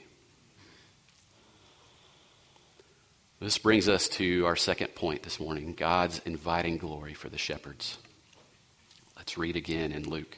This 3.42 3.58
brings 3.58 3.90
us 3.90 4.08
to 4.10 4.46
our 4.46 4.56
second 4.56 4.96
point 4.96 5.24
this 5.24 5.40
morning 5.40 5.74
God's 5.74 6.22
inviting 6.26 6.78
glory 6.78 7.14
for 7.14 7.28
the 7.28 7.38
shepherds. 7.38 7.98
Let's 9.18 9.38
read 9.38 9.56
again 9.56 9.92
in 9.92 10.10
Luke. 10.10 10.38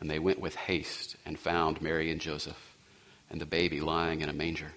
And 0.00 0.10
they 0.10 0.18
went 0.18 0.40
with 0.40 0.54
haste 0.54 1.16
and 1.24 1.38
found 1.38 1.80
Mary 1.80 2.10
and 2.10 2.20
Joseph 2.20 2.74
and 3.30 3.40
the 3.40 3.46
baby 3.46 3.80
lying 3.80 4.20
in 4.20 4.28
a 4.28 4.34
manger. 4.34 4.72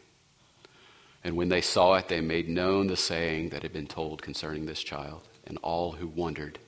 And 1.24 1.36
when 1.36 1.50
they 1.50 1.62
saw 1.62 1.95
it, 1.95 2.07
they 2.07 2.21
made 2.21 2.47
known 2.47 2.88
the 2.88 2.95
saying 2.95 3.50
that 3.50 3.63
had 3.63 3.74
been 3.74 3.88
told 3.88 4.21
concerning 4.21 4.65
this 4.65 4.81
child, 4.81 5.27
and 5.45 5.57
all 5.62 5.91
who 5.91 6.07
wondered, 6.07 6.59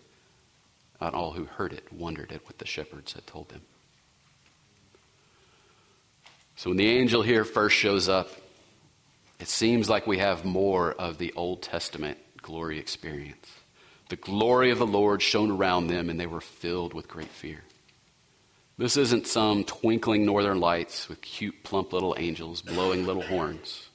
not 0.99 1.13
all 1.13 1.31
who 1.31 1.45
heard 1.45 1.71
it, 1.71 1.91
wondered 1.93 2.31
at 2.31 2.45
what 2.45 2.57
the 2.57 2.65
shepherds 2.65 3.13
had 3.13 3.25
told 3.25 3.49
them. 3.49 3.61
So 6.55 6.71
when 6.71 6.77
the 6.77 6.89
angel 6.89 7.21
here 7.21 7.45
first 7.45 7.77
shows 7.77 8.09
up, 8.09 8.29
it 9.39 9.47
seems 9.47 9.87
like 9.87 10.05
we 10.05 10.17
have 10.17 10.43
more 10.43 10.91
of 10.91 11.17
the 11.17 11.31
Old 11.37 11.61
Testament 11.61 12.17
glory 12.41 12.79
experience. 12.79 13.47
The 14.09 14.17
glory 14.17 14.71
of 14.71 14.79
the 14.79 14.87
Lord 14.87 15.21
shone 15.21 15.51
around 15.51 15.87
them, 15.87 16.09
and 16.09 16.19
they 16.19 16.27
were 16.27 16.41
filled 16.41 16.93
with 16.93 17.07
great 17.07 17.29
fear. 17.29 17.63
This 18.79 18.95
isn't 18.95 19.27
some 19.27 19.65
twinkling 19.65 20.25
northern 20.25 20.61
lights 20.61 21.09
with 21.09 21.19
cute, 21.19 21.63
plump 21.65 21.91
little 21.91 22.15
angels 22.17 22.61
blowing 22.61 23.05
little 23.05 23.21
horns. 23.21 23.89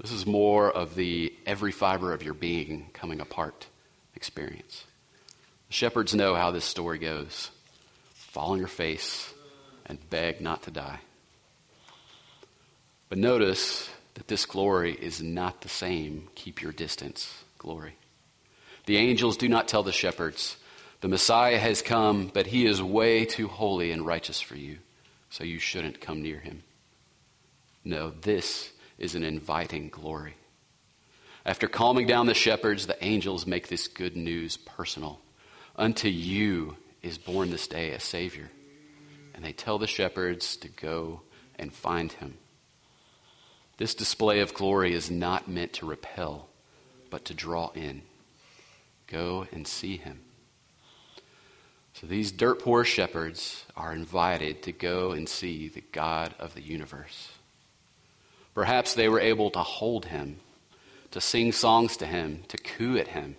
This 0.00 0.10
is 0.10 0.26
more 0.26 0.72
of 0.72 0.96
the 0.96 1.32
every 1.46 1.70
fiber 1.70 2.12
of 2.12 2.24
your 2.24 2.34
being 2.34 2.90
coming 2.92 3.20
apart 3.20 3.68
experience. 4.16 4.86
The 5.68 5.74
shepherds 5.74 6.16
know 6.16 6.34
how 6.34 6.50
this 6.50 6.64
story 6.64 6.98
goes 6.98 7.52
fall 8.12 8.50
on 8.50 8.58
your 8.58 8.66
face 8.66 9.32
and 9.86 10.10
beg 10.10 10.40
not 10.40 10.64
to 10.64 10.72
die. 10.72 10.98
But 13.08 13.18
notice 13.18 13.88
that 14.14 14.26
this 14.26 14.46
glory 14.46 14.94
is 14.94 15.22
not 15.22 15.60
the 15.60 15.68
same 15.68 16.26
keep 16.34 16.60
your 16.60 16.72
distance 16.72 17.44
glory. 17.56 17.94
The 18.86 18.96
angels 18.96 19.36
do 19.36 19.48
not 19.48 19.68
tell 19.68 19.84
the 19.84 19.92
shepherds, 19.92 20.56
the 21.00 21.08
Messiah 21.08 21.58
has 21.58 21.82
come, 21.82 22.30
but 22.32 22.46
he 22.46 22.66
is 22.66 22.82
way 22.82 23.24
too 23.24 23.48
holy 23.48 23.92
and 23.92 24.06
righteous 24.06 24.40
for 24.40 24.56
you, 24.56 24.78
so 25.30 25.44
you 25.44 25.58
shouldn't 25.58 26.00
come 26.00 26.22
near 26.22 26.40
him. 26.40 26.62
No, 27.84 28.10
this 28.10 28.72
is 28.98 29.14
an 29.14 29.22
inviting 29.22 29.88
glory. 29.90 30.34
After 31.44 31.68
calming 31.68 32.06
down 32.06 32.26
the 32.26 32.34
shepherds, 32.34 32.86
the 32.86 33.04
angels 33.04 33.46
make 33.46 33.68
this 33.68 33.86
good 33.86 34.16
news 34.16 34.56
personal. 34.56 35.20
Unto 35.76 36.08
you 36.08 36.76
is 37.02 37.18
born 37.18 37.50
this 37.50 37.68
day 37.68 37.92
a 37.92 38.00
Savior. 38.00 38.50
And 39.34 39.44
they 39.44 39.52
tell 39.52 39.78
the 39.78 39.86
shepherds 39.86 40.56
to 40.56 40.68
go 40.68 41.20
and 41.58 41.72
find 41.72 42.10
him. 42.10 42.38
This 43.76 43.94
display 43.94 44.40
of 44.40 44.54
glory 44.54 44.94
is 44.94 45.10
not 45.10 45.48
meant 45.48 45.74
to 45.74 45.86
repel, 45.86 46.48
but 47.10 47.26
to 47.26 47.34
draw 47.34 47.70
in. 47.74 48.02
Go 49.06 49.46
and 49.52 49.66
see 49.66 49.98
him. 49.98 50.22
So 52.00 52.06
these 52.06 52.30
dirt 52.30 52.60
poor 52.60 52.84
shepherds 52.84 53.64
are 53.74 53.94
invited 53.94 54.62
to 54.64 54.72
go 54.72 55.12
and 55.12 55.26
see 55.26 55.68
the 55.68 55.82
God 55.92 56.34
of 56.38 56.52
the 56.52 56.60
universe. 56.60 57.30
Perhaps 58.54 58.92
they 58.92 59.08
were 59.08 59.18
able 59.18 59.50
to 59.52 59.60
hold 59.60 60.04
him, 60.04 60.40
to 61.12 61.22
sing 61.22 61.52
songs 61.52 61.96
to 61.96 62.06
him, 62.06 62.42
to 62.48 62.58
coo 62.58 62.98
at 62.98 63.08
him, 63.08 63.36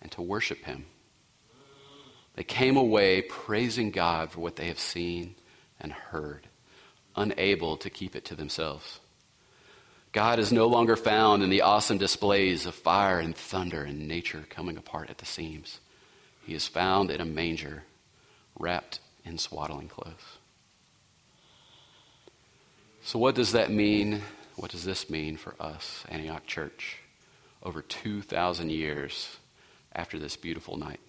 and 0.00 0.10
to 0.10 0.22
worship 0.22 0.64
him. 0.64 0.86
They 2.34 2.42
came 2.42 2.76
away 2.76 3.22
praising 3.22 3.92
God 3.92 4.32
for 4.32 4.40
what 4.40 4.56
they 4.56 4.66
have 4.66 4.80
seen 4.80 5.36
and 5.78 5.92
heard, 5.92 6.48
unable 7.14 7.76
to 7.76 7.90
keep 7.90 8.16
it 8.16 8.24
to 8.24 8.34
themselves. 8.34 8.98
God 10.10 10.40
is 10.40 10.52
no 10.52 10.66
longer 10.66 10.96
found 10.96 11.44
in 11.44 11.50
the 11.50 11.62
awesome 11.62 11.98
displays 11.98 12.66
of 12.66 12.74
fire 12.74 13.20
and 13.20 13.36
thunder 13.36 13.84
and 13.84 14.08
nature 14.08 14.46
coming 14.50 14.76
apart 14.76 15.10
at 15.10 15.18
the 15.18 15.26
seams. 15.26 15.78
He 16.44 16.54
is 16.54 16.66
found 16.66 17.10
in 17.10 17.20
a 17.20 17.24
manger, 17.24 17.84
wrapped 18.58 19.00
in 19.24 19.38
swaddling 19.38 19.88
clothes. 19.88 20.38
So, 23.02 23.18
what 23.18 23.34
does 23.34 23.52
that 23.52 23.70
mean? 23.70 24.22
What 24.56 24.70
does 24.70 24.84
this 24.84 25.08
mean 25.08 25.36
for 25.36 25.54
us, 25.58 26.04
Antioch 26.08 26.46
Church, 26.46 26.98
over 27.62 27.82
2,000 27.82 28.70
years 28.70 29.36
after 29.92 30.18
this 30.18 30.36
beautiful 30.36 30.76
night? 30.76 31.00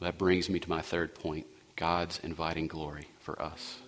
That 0.00 0.18
brings 0.18 0.48
me 0.48 0.58
to 0.58 0.68
my 0.68 0.82
third 0.82 1.14
point 1.14 1.46
God's 1.76 2.18
inviting 2.22 2.66
glory 2.66 3.06
for 3.20 3.40
us. 3.40 3.78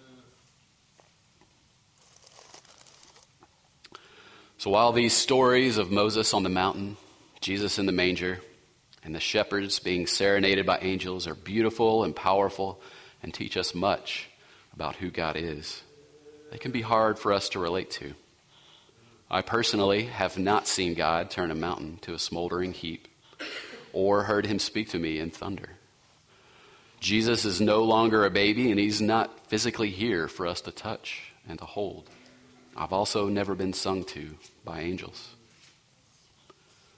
So 4.56 4.70
while 4.70 4.92
these 4.92 5.12
stories 5.12 5.76
of 5.76 5.90
Moses 5.90 6.32
on 6.32 6.42
the 6.42 6.48
mountain, 6.48 6.96
Jesus 7.40 7.78
in 7.78 7.84
the 7.86 7.92
manger, 7.92 8.40
and 9.04 9.14
the 9.14 9.20
shepherds 9.20 9.78
being 9.78 10.06
serenaded 10.06 10.66
by 10.66 10.78
angels 10.78 11.26
are 11.26 11.34
beautiful 11.34 12.04
and 12.04 12.16
powerful 12.16 12.80
and 13.22 13.32
teach 13.32 13.56
us 13.56 13.74
much 13.74 14.28
about 14.72 14.96
who 14.96 15.10
God 15.10 15.36
is, 15.36 15.82
they 16.50 16.58
can 16.58 16.72
be 16.72 16.82
hard 16.82 17.18
for 17.18 17.32
us 17.32 17.50
to 17.50 17.58
relate 17.58 17.90
to. 17.92 18.14
I 19.30 19.42
personally 19.42 20.04
have 20.04 20.38
not 20.38 20.66
seen 20.66 20.94
God 20.94 21.30
turn 21.30 21.50
a 21.50 21.54
mountain 21.54 21.98
to 22.02 22.14
a 22.14 22.18
smoldering 22.18 22.72
heap 22.72 23.08
or 23.92 24.24
heard 24.24 24.46
him 24.46 24.58
speak 24.58 24.90
to 24.90 24.98
me 24.98 25.18
in 25.18 25.30
thunder. 25.30 25.70
Jesus 27.00 27.44
is 27.44 27.60
no 27.60 27.84
longer 27.84 28.24
a 28.24 28.30
baby, 28.30 28.70
and 28.70 28.80
he's 28.80 29.00
not 29.00 29.48
physically 29.48 29.90
here 29.90 30.26
for 30.26 30.46
us 30.46 30.62
to 30.62 30.70
touch 30.70 31.32
and 31.46 31.58
to 31.58 31.64
hold. 31.64 32.08
I've 32.76 32.92
also 32.92 33.28
never 33.28 33.54
been 33.54 33.74
sung 33.74 34.04
to 34.04 34.36
by 34.64 34.80
angels. 34.80 35.34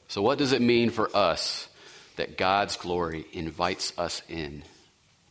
So, 0.09 0.23
what 0.23 0.39
does 0.39 0.53
it 0.53 0.63
mean 0.63 0.91
for 0.91 1.15
us 1.15 1.69
that 2.17 2.37
God's 2.37 2.77
glory 2.77 3.27
invites 3.33 3.93
us 3.99 4.23
in, 4.29 4.63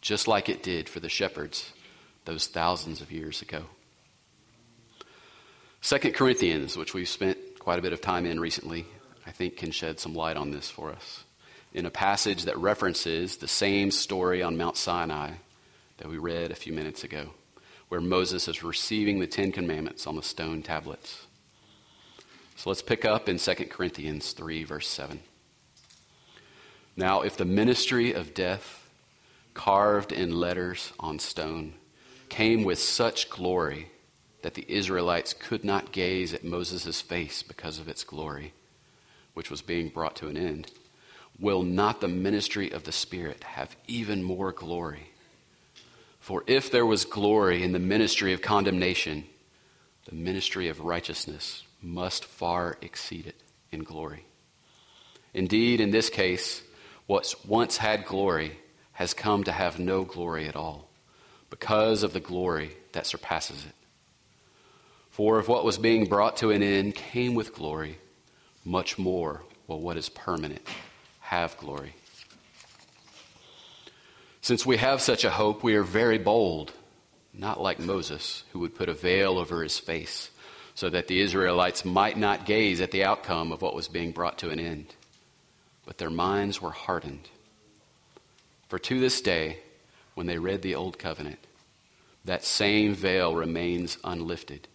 just 0.02 0.28
like 0.28 0.50
it 0.50 0.64
did 0.64 0.88
for 0.88 1.00
the 1.00 1.10
shepherds 1.10 1.72
those 2.26 2.48
thousands 2.48 3.02
of 3.02 3.12
years 3.12 3.42
ago? 3.42 3.64
Second 5.82 6.16
Corinthians, 6.16 6.78
which 6.78 6.94
we've 6.94 7.08
spent 7.08 7.38
quite 7.60 7.78
a 7.80 7.82
bit 7.82 7.94
of 7.94 8.02
time 8.02 8.26
in 8.26 8.40
recently, 8.40 8.86
I 9.28 9.32
think 9.32 9.58
can 9.58 9.72
shed 9.72 10.00
some 10.00 10.16
light 10.16 10.38
on 10.38 10.52
this 10.52 10.70
for 10.70 10.92
us 10.92 11.24
in 11.76 11.86
a 11.86 11.92
passage 11.92 12.46
that 12.46 12.58
references 12.58 13.36
the 13.36 13.48
same 13.50 13.92
story 13.92 14.42
on 14.42 14.58
Mount 14.58 14.78
Sinai 14.78 15.32
that 15.98 16.08
we 16.08 16.18
read 16.18 16.50
a 16.50 16.56
few 16.56 16.72
minutes 16.72 17.04
ago, 17.04 17.32
where 17.90 18.00
Moses 18.00 18.48
is 18.48 18.64
receiving 18.64 19.20
the 19.20 19.28
Ten 19.28 19.52
Commandments 19.52 20.08
on 20.08 20.16
the 20.16 20.24
stone 20.24 20.64
tablets. 20.64 21.28
So 22.56 22.70
let's 22.70 22.82
pick 22.82 23.04
up 23.04 23.28
in 23.28 23.38
2 23.38 23.54
Corinthians 23.70 24.32
3, 24.32 24.64
verse 24.64 24.88
7. 24.88 25.20
Now, 26.98 27.22
if 27.22 27.36
the 27.36 27.46
ministry 27.46 28.14
of 28.14 28.34
death, 28.34 28.90
carved 29.54 30.12
in 30.12 30.40
letters 30.40 30.94
on 31.00 31.20
stone, 31.20 31.74
came 32.30 32.64
with 32.64 32.80
such 32.80 33.30
glory 33.30 33.90
that 34.42 34.54
the 34.54 34.66
Israelites 34.68 35.34
could 35.34 35.64
not 35.66 35.92
gaze 35.92 36.34
at 36.34 36.44
Moses' 36.44 37.02
face 37.02 37.42
because 37.42 37.80
of 37.80 37.88
its 37.88 38.04
glory, 38.04 38.54
which 39.34 39.50
was 39.50 39.62
being 39.62 39.90
brought 39.90 40.16
to 40.18 40.28
an 40.28 40.38
end, 40.38 40.72
will 41.40 41.64
not 41.64 42.00
the 42.00 42.08
ministry 42.08 42.72
of 42.72 42.84
the 42.84 42.92
Spirit 42.92 43.44
have 43.44 43.76
even 43.88 44.24
more 44.24 44.52
glory? 44.52 45.12
For 46.20 46.44
if 46.48 46.72
there 46.72 46.86
was 46.86 47.06
glory 47.06 47.64
in 47.64 47.72
the 47.72 47.80
ministry 47.80 48.34
of 48.34 48.42
condemnation, 48.42 49.26
the 50.06 50.16
ministry 50.16 50.70
of 50.70 50.80
righteousness 50.80 51.64
must 51.82 52.24
far 52.24 52.78
exceed 52.82 53.28
it 53.28 53.42
in 53.72 53.84
glory. 53.84 54.26
Indeed, 55.34 55.82
in 55.82 55.92
this 55.92 56.10
case, 56.10 56.62
what 57.08 57.34
once 57.46 57.78
had 57.78 58.06
glory 58.06 58.58
has 58.94 59.14
come 59.14 59.44
to 59.44 59.52
have 59.52 59.80
no 59.80 60.04
glory 60.04 60.48
at 60.48 60.56
all, 60.56 60.88
because 61.50 62.04
of 62.04 62.14
the 62.14 62.20
glory 62.20 62.72
that 62.94 63.06
surpasses 63.06 63.66
it. 63.66 63.76
For 65.12 65.40
if 65.40 65.48
what 65.48 65.66
was 65.66 65.78
being 65.78 66.06
brought 66.06 66.38
to 66.38 66.52
an 66.52 66.64
end 66.64 66.96
came 66.96 67.36
with 67.36 67.54
glory, 67.54 68.00
much 68.64 68.98
more 68.98 69.44
will 69.68 69.80
what 69.80 69.98
is 69.98 70.10
permanent 70.10 70.62
have 71.22 71.58
glory. 71.58 71.94
Since 74.42 74.66
we 74.66 74.78
have 74.78 75.02
such 75.02 75.24
a 75.24 75.32
hope, 75.32 75.64
we 75.64 75.76
are 75.76 75.84
very 75.84 76.18
bold, 76.18 76.74
not 77.34 77.62
like 77.62 77.80
Moses, 77.80 78.44
who 78.52 78.60
would 78.60 78.76
put 78.76 78.90
a 78.90 78.94
veil 78.94 79.38
over 79.38 79.64
his 79.64 79.80
face 79.80 80.30
so 80.76 80.90
that 80.90 81.08
the 81.08 81.20
Israelites 81.22 81.86
might 81.86 82.18
not 82.18 82.46
gaze 82.46 82.82
at 82.82 82.92
the 82.92 83.04
outcome 83.06 83.52
of 83.52 83.62
what 83.62 83.74
was 83.74 83.88
being 83.88 84.12
brought 84.12 84.38
to 84.40 84.50
an 84.50 84.60
end. 84.60 84.94
But 85.86 85.98
their 85.98 86.10
minds 86.10 86.62
were 86.62 86.72
hardened. 86.72 87.30
For 88.70 88.80
to 88.80 89.00
this 89.00 89.22
day, 89.22 89.60
when 90.16 90.28
they 90.28 90.40
read 90.40 90.62
the 90.62 90.76
Old 90.76 90.98
Covenant, 90.98 91.40
that 92.26 92.44
same 92.44 92.96
veil 92.96 93.36
remains 93.36 93.98
unlifted, 94.04 94.68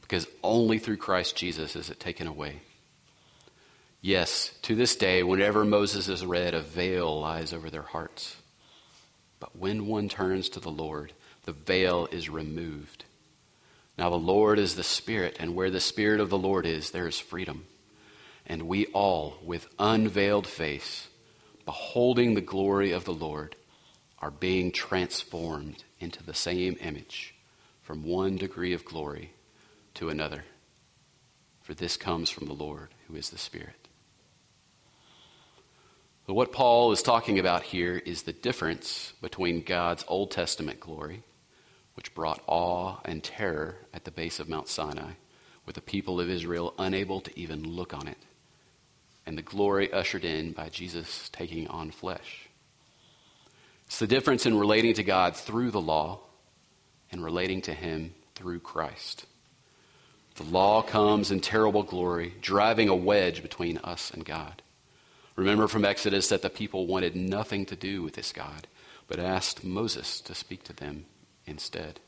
because 0.00 0.26
only 0.42 0.78
through 0.78 0.96
Christ 0.96 1.36
Jesus 1.36 1.76
is 1.76 1.90
it 1.90 2.00
taken 2.00 2.26
away. 2.26 2.62
Yes, 4.00 4.52
to 4.62 4.74
this 4.74 4.96
day, 4.96 5.22
whenever 5.22 5.64
Moses 5.64 6.08
is 6.08 6.24
read, 6.24 6.54
a 6.54 6.60
veil 6.60 7.20
lies 7.20 7.52
over 7.52 7.68
their 7.68 7.82
hearts. 7.82 8.36
But 9.40 9.56
when 9.56 9.86
one 9.86 10.08
turns 10.08 10.48
to 10.50 10.60
the 10.60 10.70
Lord, 10.70 11.12
the 11.44 11.52
veil 11.52 12.08
is 12.10 12.30
removed. 12.30 13.04
Now, 13.98 14.10
the 14.10 14.16
Lord 14.16 14.58
is 14.58 14.76
the 14.76 14.84
Spirit, 14.84 15.36
and 15.40 15.54
where 15.54 15.70
the 15.70 15.80
Spirit 15.80 16.20
of 16.20 16.30
the 16.30 16.38
Lord 16.38 16.64
is, 16.64 16.90
there 16.90 17.08
is 17.08 17.18
freedom. 17.18 17.66
And 18.48 18.62
we 18.62 18.86
all, 18.86 19.38
with 19.44 19.68
unveiled 19.78 20.46
face, 20.46 21.08
beholding 21.64 22.34
the 22.34 22.40
glory 22.40 22.92
of 22.92 23.04
the 23.04 23.12
Lord, 23.12 23.54
are 24.20 24.30
being 24.30 24.72
transformed 24.72 25.84
into 26.00 26.22
the 26.22 26.34
same 26.34 26.76
image 26.80 27.34
from 27.82 28.02
one 28.02 28.36
degree 28.36 28.72
of 28.72 28.84
glory 28.84 29.32
to 29.94 30.08
another. 30.08 30.44
For 31.62 31.74
this 31.74 31.96
comes 31.96 32.30
from 32.30 32.46
the 32.46 32.54
Lord, 32.54 32.88
who 33.06 33.14
is 33.16 33.30
the 33.30 33.38
Spirit. 33.38 33.88
But 36.26 36.34
what 36.34 36.52
Paul 36.52 36.92
is 36.92 37.02
talking 37.02 37.38
about 37.38 37.62
here 37.62 37.96
is 37.96 38.22
the 38.22 38.32
difference 38.32 39.12
between 39.22 39.62
God's 39.62 40.04
Old 40.08 40.30
Testament 40.30 40.78
glory, 40.78 41.22
which 41.94 42.14
brought 42.14 42.42
awe 42.46 42.98
and 43.04 43.24
terror 43.24 43.76
at 43.94 44.04
the 44.04 44.10
base 44.10 44.38
of 44.38 44.48
Mount 44.48 44.68
Sinai, 44.68 45.12
with 45.64 45.74
the 45.74 45.80
people 45.80 46.20
of 46.20 46.28
Israel 46.30 46.74
unable 46.78 47.20
to 47.22 47.38
even 47.38 47.62
look 47.62 47.94
on 47.94 48.08
it, 48.08 48.18
and 49.28 49.36
the 49.36 49.42
glory 49.42 49.92
ushered 49.92 50.24
in 50.24 50.52
by 50.52 50.70
Jesus 50.70 51.28
taking 51.28 51.68
on 51.68 51.90
flesh. 51.90 52.48
It's 53.84 53.98
the 53.98 54.06
difference 54.06 54.46
in 54.46 54.58
relating 54.58 54.94
to 54.94 55.04
God 55.04 55.36
through 55.36 55.70
the 55.70 55.82
law 55.82 56.20
and 57.12 57.22
relating 57.22 57.60
to 57.62 57.74
Him 57.74 58.14
through 58.34 58.60
Christ. 58.60 59.26
The 60.36 60.44
law 60.44 60.80
comes 60.80 61.30
in 61.30 61.40
terrible 61.40 61.82
glory, 61.82 62.36
driving 62.40 62.88
a 62.88 62.96
wedge 62.96 63.42
between 63.42 63.76
us 63.78 64.10
and 64.10 64.24
God. 64.24 64.62
Remember 65.36 65.68
from 65.68 65.84
Exodus 65.84 66.30
that 66.30 66.40
the 66.40 66.48
people 66.48 66.86
wanted 66.86 67.14
nothing 67.14 67.66
to 67.66 67.76
do 67.76 68.02
with 68.02 68.14
this 68.14 68.32
God, 68.32 68.66
but 69.08 69.18
asked 69.18 69.62
Moses 69.62 70.22
to 70.22 70.34
speak 70.34 70.64
to 70.64 70.72
them 70.72 71.04
instead. 71.44 72.00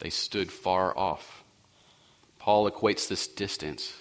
They 0.00 0.10
stood 0.10 0.50
far 0.50 0.96
off. 0.98 1.44
Paul 2.40 2.68
equates 2.68 3.06
this 3.06 3.28
distance, 3.28 3.92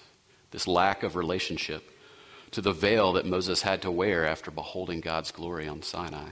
this 0.50 0.68
lack 0.68 1.04
of 1.04 1.16
relationship, 1.16 1.91
to 2.52 2.62
the 2.62 2.74
veil 2.74 3.14
that 3.14 3.26
Moses 3.26 3.62
had 3.62 3.82
to 3.84 3.92
wear 3.92 4.26
after 4.26 4.52
beholding 4.52 5.02
God's 5.02 5.32
glory 5.32 5.68
on 5.68 5.82
Sinai. 5.82 6.30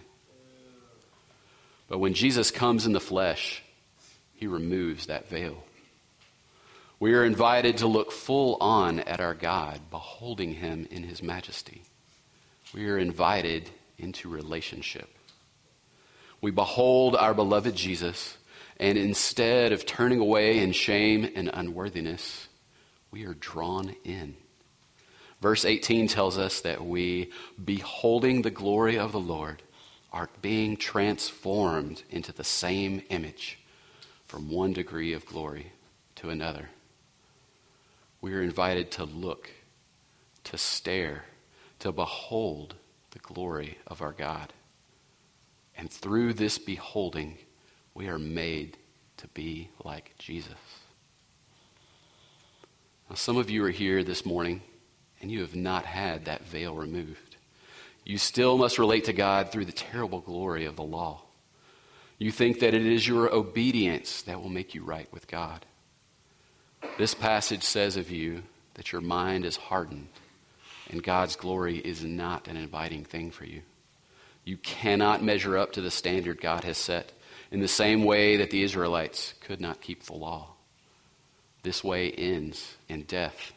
But 1.87 1.99
when 1.99 2.13
Jesus 2.13 2.51
comes 2.51 2.85
in 2.85 2.91
the 2.91 2.99
flesh, 2.99 3.63
he 4.35 4.47
removes 4.47 5.07
that 5.07 5.29
veil. 5.29 5.63
We 6.99 7.13
are 7.13 7.23
invited 7.23 7.77
to 7.77 7.87
look 7.87 8.11
full 8.11 8.57
on 8.59 8.99
at 8.99 9.21
our 9.21 9.33
God, 9.33 9.79
beholding 9.89 10.55
him 10.55 10.87
in 10.91 11.03
his 11.03 11.23
majesty 11.23 11.83
we 12.73 12.87
are 12.87 12.97
invited 12.97 13.69
into 13.97 14.29
relationship. 14.29 15.09
We 16.41 16.51
behold 16.51 17.15
our 17.15 17.33
beloved 17.33 17.75
Jesus, 17.75 18.37
and 18.77 18.97
instead 18.97 19.71
of 19.71 19.85
turning 19.85 20.19
away 20.19 20.59
in 20.59 20.71
shame 20.71 21.29
and 21.35 21.49
unworthiness, 21.51 22.47
we 23.11 23.25
are 23.25 23.33
drawn 23.33 23.95
in. 24.03 24.35
Verse 25.41 25.63
18 25.63 26.07
tells 26.07 26.37
us 26.37 26.61
that 26.61 26.85
we, 26.85 27.31
beholding 27.63 28.41
the 28.41 28.51
glory 28.51 28.97
of 28.97 29.11
the 29.11 29.19
Lord, 29.19 29.63
are 30.11 30.29
being 30.41 30.75
transformed 30.75 32.03
into 32.09 32.33
the 32.33 32.43
same 32.43 33.01
image 33.09 33.59
from 34.25 34.49
one 34.49 34.73
degree 34.73 35.13
of 35.13 35.25
glory 35.25 35.71
to 36.15 36.29
another. 36.29 36.69
We 38.21 38.33
are 38.33 38.41
invited 38.41 38.91
to 38.91 39.05
look, 39.05 39.49
to 40.45 40.57
stare, 40.57 41.23
to 41.79 41.91
behold 41.91 42.75
the 43.11 43.19
glory 43.19 43.77
of 43.87 44.01
our 44.01 44.11
God. 44.11 44.51
And 45.77 45.89
through 45.89 46.33
this 46.33 46.57
beholding, 46.57 47.37
we 47.93 48.07
are 48.09 48.19
made 48.19 48.77
to 49.17 49.27
be 49.29 49.69
like 49.85 50.15
Jesus. 50.17 50.53
Now, 53.09 53.15
some 53.15 53.37
of 53.37 53.49
you 53.49 53.63
are 53.63 53.71
here 53.71 54.03
this 54.03 54.25
morning 54.25 54.61
and 55.21 55.31
you 55.31 55.41
have 55.41 55.55
not 55.55 55.85
had 55.85 56.25
that 56.25 56.45
veil 56.45 56.75
removed. 56.75 57.35
You 58.05 58.17
still 58.17 58.57
must 58.57 58.79
relate 58.79 59.05
to 59.05 59.13
God 59.13 59.51
through 59.51 59.65
the 59.65 59.71
terrible 59.71 60.19
glory 60.19 60.65
of 60.65 60.75
the 60.75 60.83
law. 60.83 61.21
You 62.17 62.31
think 62.31 62.59
that 62.59 62.73
it 62.73 62.85
is 62.85 63.07
your 63.07 63.33
obedience 63.33 64.23
that 64.23 64.41
will 64.41 64.49
make 64.49 64.73
you 64.73 64.83
right 64.83 65.11
with 65.13 65.27
God. 65.27 65.65
This 66.97 67.13
passage 67.13 67.63
says 67.63 67.97
of 67.97 68.09
you 68.09 68.43
that 68.75 68.91
your 68.91 69.01
mind 69.01 69.45
is 69.45 69.57
hardened 69.57 70.09
and 70.89 71.03
God's 71.03 71.35
glory 71.35 71.77
is 71.77 72.03
not 72.03 72.47
an 72.47 72.57
inviting 72.57 73.05
thing 73.05 73.31
for 73.31 73.45
you. 73.45 73.61
You 74.43 74.57
cannot 74.57 75.23
measure 75.23 75.57
up 75.57 75.73
to 75.73 75.81
the 75.81 75.91
standard 75.91 76.41
God 76.41 76.63
has 76.63 76.77
set 76.77 77.11
in 77.51 77.59
the 77.59 77.67
same 77.67 78.03
way 78.03 78.37
that 78.37 78.49
the 78.49 78.63
Israelites 78.63 79.33
could 79.41 79.61
not 79.61 79.81
keep 79.81 80.03
the 80.03 80.13
law. 80.13 80.53
This 81.63 81.83
way 81.83 82.11
ends 82.11 82.75
in 82.87 83.03
death. 83.03 83.53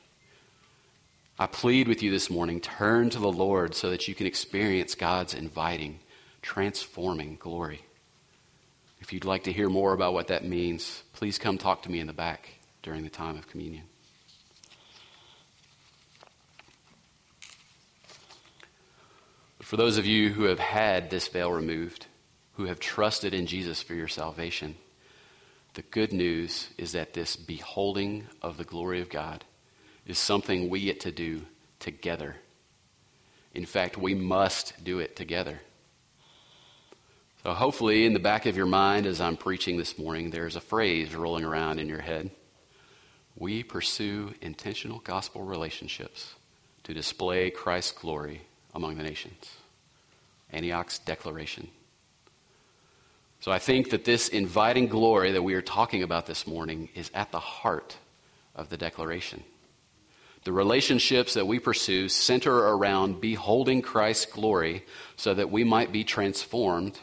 I 1.42 1.48
plead 1.48 1.88
with 1.88 2.04
you 2.04 2.12
this 2.12 2.30
morning 2.30 2.60
turn 2.60 3.10
to 3.10 3.18
the 3.18 3.32
Lord 3.32 3.74
so 3.74 3.90
that 3.90 4.06
you 4.06 4.14
can 4.14 4.28
experience 4.28 4.94
God's 4.94 5.34
inviting, 5.34 5.98
transforming 6.40 7.34
glory. 7.34 7.80
If 9.00 9.12
you'd 9.12 9.24
like 9.24 9.42
to 9.44 9.52
hear 9.52 9.68
more 9.68 9.92
about 9.92 10.14
what 10.14 10.28
that 10.28 10.44
means, 10.44 11.02
please 11.14 11.40
come 11.40 11.58
talk 11.58 11.82
to 11.82 11.90
me 11.90 11.98
in 11.98 12.06
the 12.06 12.12
back 12.12 12.48
during 12.84 13.02
the 13.02 13.10
time 13.10 13.36
of 13.36 13.48
communion. 13.48 13.82
For 19.62 19.76
those 19.76 19.98
of 19.98 20.06
you 20.06 20.28
who 20.28 20.44
have 20.44 20.60
had 20.60 21.10
this 21.10 21.26
veil 21.26 21.50
removed, 21.50 22.06
who 22.52 22.66
have 22.66 22.78
trusted 22.78 23.34
in 23.34 23.46
Jesus 23.46 23.82
for 23.82 23.94
your 23.94 24.06
salvation, 24.06 24.76
the 25.74 25.82
good 25.82 26.12
news 26.12 26.68
is 26.78 26.92
that 26.92 27.14
this 27.14 27.34
beholding 27.34 28.28
of 28.42 28.58
the 28.58 28.64
glory 28.64 29.00
of 29.00 29.10
God 29.10 29.44
is 30.06 30.18
something 30.18 30.68
we 30.68 30.80
get 30.80 31.00
to 31.00 31.12
do 31.12 31.42
together. 31.78 32.36
In 33.54 33.66
fact, 33.66 33.96
we 33.96 34.14
must 34.14 34.82
do 34.82 34.98
it 34.98 35.16
together. 35.16 35.60
So, 37.42 37.52
hopefully, 37.52 38.06
in 38.06 38.12
the 38.12 38.20
back 38.20 38.46
of 38.46 38.56
your 38.56 38.66
mind 38.66 39.04
as 39.04 39.20
I'm 39.20 39.36
preaching 39.36 39.76
this 39.76 39.98
morning, 39.98 40.30
there's 40.30 40.56
a 40.56 40.60
phrase 40.60 41.14
rolling 41.14 41.44
around 41.44 41.80
in 41.80 41.88
your 41.88 42.00
head. 42.00 42.30
We 43.36 43.62
pursue 43.62 44.34
intentional 44.40 45.00
gospel 45.00 45.42
relationships 45.42 46.34
to 46.84 46.94
display 46.94 47.50
Christ's 47.50 47.92
glory 47.92 48.42
among 48.74 48.96
the 48.96 49.02
nations. 49.02 49.56
Antioch's 50.52 50.98
declaration. 51.00 51.68
So 53.40 53.50
I 53.50 53.58
think 53.58 53.90
that 53.90 54.04
this 54.04 54.28
inviting 54.28 54.86
glory 54.86 55.32
that 55.32 55.42
we 55.42 55.54
are 55.54 55.62
talking 55.62 56.04
about 56.04 56.26
this 56.26 56.46
morning 56.46 56.90
is 56.94 57.10
at 57.12 57.32
the 57.32 57.40
heart 57.40 57.96
of 58.54 58.68
the 58.68 58.76
declaration. 58.76 59.42
The 60.44 60.52
relationships 60.52 61.34
that 61.34 61.46
we 61.46 61.58
pursue 61.60 62.08
center 62.08 62.52
around 62.52 63.20
beholding 63.20 63.80
Christ's 63.80 64.26
glory 64.26 64.84
so 65.16 65.34
that 65.34 65.50
we 65.50 65.62
might 65.62 65.92
be 65.92 66.02
transformed 66.02 66.98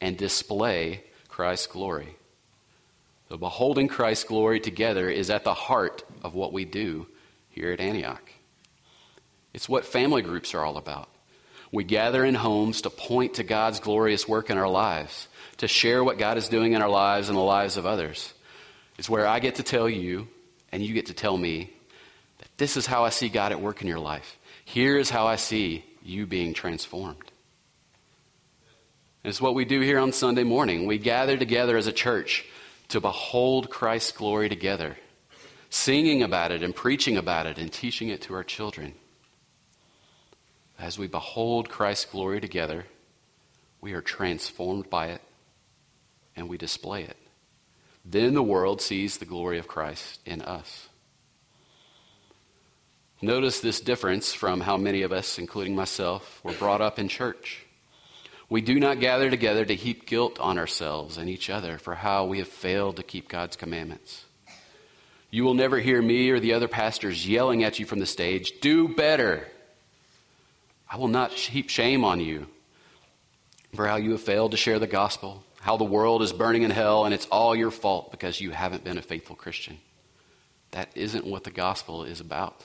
and 0.00 0.16
display 0.16 1.02
Christ's 1.28 1.66
glory. 1.66 2.16
The 3.28 3.38
beholding 3.38 3.88
Christ's 3.88 4.24
glory 4.24 4.60
together 4.60 5.10
is 5.10 5.30
at 5.30 5.42
the 5.42 5.54
heart 5.54 6.04
of 6.22 6.34
what 6.34 6.52
we 6.52 6.64
do 6.64 7.08
here 7.50 7.72
at 7.72 7.80
Antioch. 7.80 8.22
It's 9.52 9.68
what 9.68 9.84
family 9.84 10.22
groups 10.22 10.54
are 10.54 10.64
all 10.64 10.76
about. 10.76 11.08
We 11.72 11.82
gather 11.82 12.24
in 12.24 12.36
homes 12.36 12.82
to 12.82 12.90
point 12.90 13.34
to 13.34 13.42
God's 13.42 13.80
glorious 13.80 14.28
work 14.28 14.48
in 14.48 14.58
our 14.58 14.68
lives, 14.68 15.26
to 15.56 15.66
share 15.66 16.04
what 16.04 16.18
God 16.18 16.38
is 16.38 16.48
doing 16.48 16.74
in 16.74 16.82
our 16.82 16.88
lives 16.88 17.28
and 17.28 17.36
the 17.36 17.42
lives 17.42 17.76
of 17.76 17.84
others. 17.84 18.32
It's 18.96 19.10
where 19.10 19.26
I 19.26 19.40
get 19.40 19.56
to 19.56 19.64
tell 19.64 19.88
you, 19.88 20.28
and 20.70 20.84
you 20.84 20.94
get 20.94 21.06
to 21.06 21.14
tell 21.14 21.36
me, 21.36 21.72
this 22.56 22.76
is 22.76 22.86
how 22.86 23.04
I 23.04 23.10
see 23.10 23.28
God 23.28 23.52
at 23.52 23.60
work 23.60 23.82
in 23.82 23.88
your 23.88 23.98
life. 23.98 24.38
Here 24.64 24.98
is 24.98 25.10
how 25.10 25.26
I 25.26 25.36
see 25.36 25.84
you 26.02 26.26
being 26.26 26.54
transformed. 26.54 27.30
It's 29.24 29.40
what 29.40 29.54
we 29.54 29.64
do 29.64 29.80
here 29.80 29.98
on 29.98 30.12
Sunday 30.12 30.44
morning. 30.44 30.86
We 30.86 30.98
gather 30.98 31.36
together 31.36 31.76
as 31.76 31.86
a 31.86 31.92
church 31.92 32.44
to 32.88 33.00
behold 33.00 33.70
Christ's 33.70 34.12
glory 34.12 34.48
together, 34.48 34.96
singing 35.68 36.22
about 36.22 36.52
it 36.52 36.62
and 36.62 36.74
preaching 36.74 37.16
about 37.16 37.46
it 37.46 37.58
and 37.58 37.72
teaching 37.72 38.08
it 38.08 38.22
to 38.22 38.34
our 38.34 38.44
children. 38.44 38.94
As 40.78 40.98
we 40.98 41.08
behold 41.08 41.68
Christ's 41.68 42.04
glory 42.04 42.40
together, 42.40 42.86
we 43.80 43.92
are 43.94 44.02
transformed 44.02 44.88
by 44.88 45.08
it 45.08 45.22
and 46.36 46.48
we 46.48 46.56
display 46.56 47.02
it. 47.02 47.16
Then 48.04 48.34
the 48.34 48.42
world 48.42 48.80
sees 48.80 49.18
the 49.18 49.24
glory 49.24 49.58
of 49.58 49.66
Christ 49.66 50.20
in 50.24 50.42
us. 50.42 50.88
Notice 53.22 53.60
this 53.60 53.80
difference 53.80 54.34
from 54.34 54.60
how 54.60 54.76
many 54.76 55.02
of 55.02 55.10
us, 55.10 55.38
including 55.38 55.74
myself, 55.74 56.40
were 56.44 56.52
brought 56.52 56.82
up 56.82 56.98
in 56.98 57.08
church. 57.08 57.64
We 58.50 58.60
do 58.60 58.78
not 58.78 59.00
gather 59.00 59.30
together 59.30 59.64
to 59.64 59.74
heap 59.74 60.06
guilt 60.06 60.38
on 60.38 60.58
ourselves 60.58 61.16
and 61.16 61.28
each 61.28 61.48
other 61.48 61.78
for 61.78 61.94
how 61.94 62.26
we 62.26 62.38
have 62.38 62.48
failed 62.48 62.96
to 62.96 63.02
keep 63.02 63.28
God's 63.28 63.56
commandments. 63.56 64.24
You 65.30 65.44
will 65.44 65.54
never 65.54 65.78
hear 65.78 66.00
me 66.00 66.30
or 66.30 66.38
the 66.38 66.52
other 66.52 66.68
pastors 66.68 67.26
yelling 67.26 67.64
at 67.64 67.78
you 67.78 67.86
from 67.86 67.98
the 67.98 68.06
stage, 68.06 68.60
do 68.60 68.86
better. 68.86 69.48
I 70.88 70.96
will 70.96 71.08
not 71.08 71.32
heap 71.32 71.70
shame 71.70 72.04
on 72.04 72.20
you 72.20 72.46
for 73.74 73.88
how 73.88 73.96
you 73.96 74.12
have 74.12 74.22
failed 74.22 74.52
to 74.52 74.56
share 74.56 74.78
the 74.78 74.86
gospel, 74.86 75.42
how 75.60 75.76
the 75.76 75.84
world 75.84 76.22
is 76.22 76.32
burning 76.32 76.62
in 76.62 76.70
hell, 76.70 77.04
and 77.04 77.12
it's 77.12 77.26
all 77.26 77.56
your 77.56 77.70
fault 77.70 78.10
because 78.10 78.40
you 78.40 78.50
haven't 78.50 78.84
been 78.84 78.98
a 78.98 79.02
faithful 79.02 79.36
Christian. 79.36 79.78
That 80.70 80.90
isn't 80.94 81.26
what 81.26 81.44
the 81.44 81.50
gospel 81.50 82.04
is 82.04 82.20
about. 82.20 82.64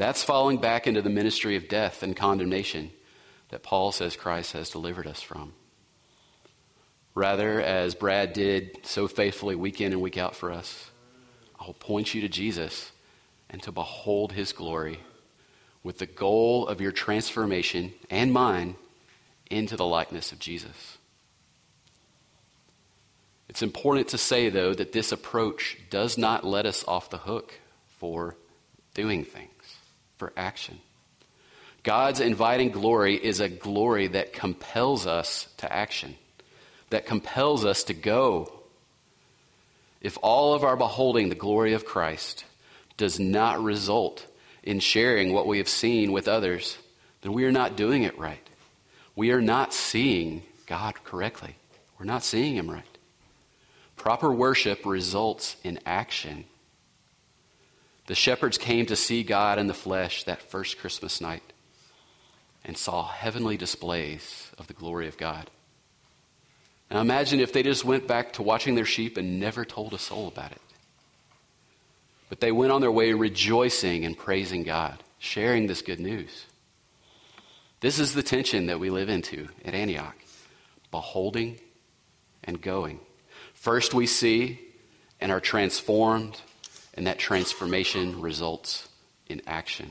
That's 0.00 0.24
falling 0.24 0.56
back 0.56 0.86
into 0.86 1.02
the 1.02 1.10
ministry 1.10 1.56
of 1.56 1.68
death 1.68 2.02
and 2.02 2.16
condemnation 2.16 2.90
that 3.50 3.62
Paul 3.62 3.92
says 3.92 4.16
Christ 4.16 4.54
has 4.54 4.70
delivered 4.70 5.06
us 5.06 5.20
from. 5.20 5.52
Rather, 7.14 7.60
as 7.60 7.94
Brad 7.94 8.32
did 8.32 8.78
so 8.86 9.06
faithfully 9.08 9.56
week 9.56 9.78
in 9.78 9.92
and 9.92 10.00
week 10.00 10.16
out 10.16 10.34
for 10.34 10.52
us, 10.52 10.90
I'll 11.60 11.74
point 11.74 12.14
you 12.14 12.22
to 12.22 12.30
Jesus 12.30 12.92
and 13.50 13.62
to 13.62 13.72
behold 13.72 14.32
his 14.32 14.54
glory 14.54 15.00
with 15.82 15.98
the 15.98 16.06
goal 16.06 16.66
of 16.66 16.80
your 16.80 16.92
transformation 16.92 17.92
and 18.08 18.32
mine 18.32 18.76
into 19.50 19.76
the 19.76 19.84
likeness 19.84 20.32
of 20.32 20.38
Jesus. 20.38 20.96
It's 23.50 23.60
important 23.60 24.08
to 24.08 24.16
say, 24.16 24.48
though, 24.48 24.72
that 24.72 24.92
this 24.92 25.12
approach 25.12 25.76
does 25.90 26.16
not 26.16 26.42
let 26.42 26.64
us 26.64 26.86
off 26.88 27.10
the 27.10 27.18
hook 27.18 27.52
for 27.98 28.34
doing 28.94 29.26
things, 29.26 29.50
for 30.20 30.32
action. 30.36 30.78
God's 31.82 32.20
inviting 32.20 32.70
glory 32.70 33.16
is 33.16 33.40
a 33.40 33.48
glory 33.48 34.06
that 34.08 34.34
compels 34.34 35.06
us 35.06 35.48
to 35.56 35.72
action, 35.72 36.14
that 36.90 37.06
compels 37.06 37.64
us 37.64 37.84
to 37.84 37.94
go. 37.94 38.52
If 40.02 40.18
all 40.22 40.52
of 40.52 40.62
our 40.62 40.76
beholding 40.76 41.30
the 41.30 41.34
glory 41.34 41.72
of 41.72 41.86
Christ 41.86 42.44
does 42.98 43.18
not 43.18 43.62
result 43.62 44.26
in 44.62 44.78
sharing 44.78 45.32
what 45.32 45.46
we 45.46 45.56
have 45.56 45.70
seen 45.70 46.12
with 46.12 46.28
others, 46.28 46.76
then 47.22 47.32
we 47.32 47.44
are 47.46 47.52
not 47.52 47.76
doing 47.76 48.02
it 48.02 48.18
right. 48.18 48.46
We 49.16 49.30
are 49.30 49.40
not 49.40 49.72
seeing 49.72 50.42
God 50.66 51.02
correctly. 51.02 51.56
We're 51.98 52.04
not 52.04 52.24
seeing 52.24 52.56
Him 52.56 52.70
right. 52.70 52.84
Proper 53.96 54.30
worship 54.30 54.84
results 54.84 55.56
in 55.64 55.80
action. 55.86 56.44
The 58.10 58.16
shepherds 58.16 58.58
came 58.58 58.86
to 58.86 58.96
see 58.96 59.22
God 59.22 59.60
in 59.60 59.68
the 59.68 59.72
flesh 59.72 60.24
that 60.24 60.42
first 60.42 60.80
Christmas 60.80 61.20
night 61.20 61.44
and 62.64 62.76
saw 62.76 63.06
heavenly 63.06 63.56
displays 63.56 64.50
of 64.58 64.66
the 64.66 64.72
glory 64.72 65.06
of 65.06 65.16
God. 65.16 65.48
Now 66.90 67.02
imagine 67.02 67.38
if 67.38 67.52
they 67.52 67.62
just 67.62 67.84
went 67.84 68.08
back 68.08 68.32
to 68.32 68.42
watching 68.42 68.74
their 68.74 68.84
sheep 68.84 69.16
and 69.16 69.38
never 69.38 69.64
told 69.64 69.94
a 69.94 69.98
soul 69.98 70.26
about 70.26 70.50
it. 70.50 70.60
But 72.28 72.40
they 72.40 72.50
went 72.50 72.72
on 72.72 72.80
their 72.80 72.90
way 72.90 73.12
rejoicing 73.12 74.04
and 74.04 74.18
praising 74.18 74.64
God, 74.64 75.04
sharing 75.20 75.68
this 75.68 75.80
good 75.80 76.00
news. 76.00 76.46
This 77.78 78.00
is 78.00 78.12
the 78.12 78.24
tension 78.24 78.66
that 78.66 78.80
we 78.80 78.90
live 78.90 79.08
into 79.08 79.50
at 79.64 79.74
Antioch 79.74 80.16
beholding 80.90 81.60
and 82.42 82.60
going. 82.60 82.98
First, 83.54 83.94
we 83.94 84.08
see 84.08 84.58
and 85.20 85.30
are 85.30 85.38
transformed, 85.38 86.40
and 86.94 87.06
that 87.06 87.18
transformation 87.18 88.20
results 88.20 88.88
in 89.28 89.42
action. 89.46 89.90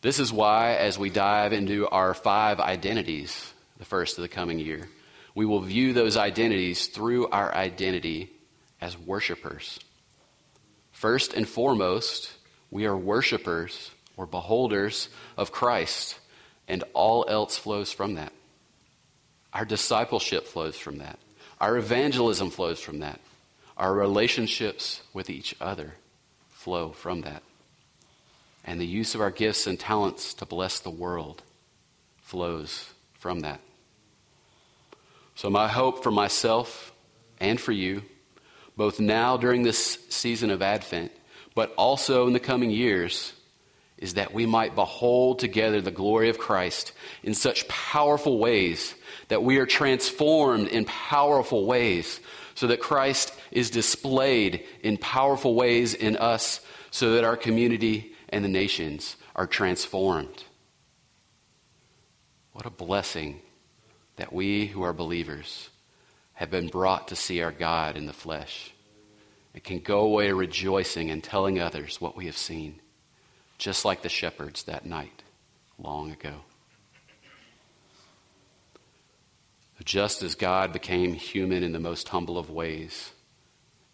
This 0.00 0.18
is 0.18 0.32
why, 0.32 0.74
as 0.74 0.98
we 0.98 1.10
dive 1.10 1.52
into 1.52 1.88
our 1.88 2.14
five 2.14 2.60
identities, 2.60 3.52
the 3.78 3.84
first 3.84 4.18
of 4.18 4.22
the 4.22 4.28
coming 4.28 4.58
year, 4.58 4.88
we 5.34 5.44
will 5.44 5.60
view 5.60 5.92
those 5.92 6.16
identities 6.16 6.86
through 6.86 7.28
our 7.28 7.54
identity 7.54 8.30
as 8.80 8.98
worshipers. 8.98 9.78
First 10.92 11.32
and 11.32 11.48
foremost, 11.48 12.32
we 12.70 12.86
are 12.86 12.96
worshipers 12.96 13.90
or 14.16 14.26
beholders 14.26 15.08
of 15.36 15.52
Christ, 15.52 16.18
and 16.66 16.84
all 16.92 17.24
else 17.28 17.56
flows 17.56 17.92
from 17.92 18.14
that. 18.14 18.32
Our 19.52 19.64
discipleship 19.64 20.46
flows 20.46 20.76
from 20.76 20.98
that. 20.98 21.18
Our 21.60 21.76
evangelism 21.76 22.50
flows 22.50 22.80
from 22.80 23.00
that. 23.00 23.20
Our 23.78 23.94
relationships 23.94 25.00
with 25.14 25.30
each 25.30 25.54
other 25.60 25.94
flow 26.50 26.90
from 26.90 27.22
that. 27.22 27.42
And 28.64 28.80
the 28.80 28.86
use 28.86 29.14
of 29.14 29.20
our 29.20 29.30
gifts 29.30 29.66
and 29.66 29.78
talents 29.78 30.34
to 30.34 30.44
bless 30.46 30.80
the 30.80 30.90
world 30.90 31.42
flows 32.20 32.90
from 33.14 33.40
that. 33.40 33.60
So, 35.36 35.48
my 35.48 35.68
hope 35.68 36.02
for 36.02 36.10
myself 36.10 36.92
and 37.40 37.60
for 37.60 37.72
you, 37.72 38.02
both 38.76 38.98
now 38.98 39.36
during 39.36 39.62
this 39.62 39.98
season 40.10 40.50
of 40.50 40.60
Advent, 40.60 41.12
but 41.54 41.72
also 41.76 42.26
in 42.26 42.32
the 42.32 42.40
coming 42.40 42.70
years, 42.70 43.32
is 43.96 44.14
that 44.14 44.34
we 44.34 44.46
might 44.46 44.74
behold 44.74 45.38
together 45.38 45.80
the 45.80 45.90
glory 45.90 46.28
of 46.28 46.38
Christ 46.38 46.92
in 47.22 47.34
such 47.34 47.68
powerful 47.68 48.38
ways 48.38 48.94
that 49.28 49.42
we 49.42 49.58
are 49.58 49.66
transformed 49.66 50.68
in 50.68 50.84
powerful 50.84 51.66
ways 51.66 52.20
so 52.58 52.66
that 52.66 52.80
Christ 52.80 53.32
is 53.52 53.70
displayed 53.70 54.64
in 54.82 54.96
powerful 54.96 55.54
ways 55.54 55.94
in 55.94 56.16
us 56.16 56.60
so 56.90 57.12
that 57.12 57.22
our 57.22 57.36
community 57.36 58.14
and 58.30 58.44
the 58.44 58.48
nations 58.48 59.14
are 59.36 59.46
transformed. 59.46 60.42
What 62.54 62.66
a 62.66 62.70
blessing 62.70 63.42
that 64.16 64.32
we 64.32 64.66
who 64.66 64.82
are 64.82 64.92
believers 64.92 65.70
have 66.32 66.50
been 66.50 66.66
brought 66.66 67.06
to 67.08 67.14
see 67.14 67.42
our 67.42 67.52
God 67.52 67.96
in 67.96 68.06
the 68.06 68.12
flesh. 68.12 68.74
It 69.54 69.62
can 69.62 69.78
go 69.78 70.00
away 70.00 70.32
rejoicing 70.32 71.12
and 71.12 71.22
telling 71.22 71.60
others 71.60 72.00
what 72.00 72.16
we 72.16 72.26
have 72.26 72.36
seen, 72.36 72.80
just 73.58 73.84
like 73.84 74.02
the 74.02 74.08
shepherds 74.08 74.64
that 74.64 74.84
night 74.84 75.22
long 75.78 76.10
ago. 76.10 76.40
Just 79.88 80.22
as 80.22 80.34
God 80.34 80.74
became 80.74 81.14
human 81.14 81.62
in 81.62 81.72
the 81.72 81.78
most 81.78 82.10
humble 82.10 82.36
of 82.36 82.50
ways, 82.50 83.10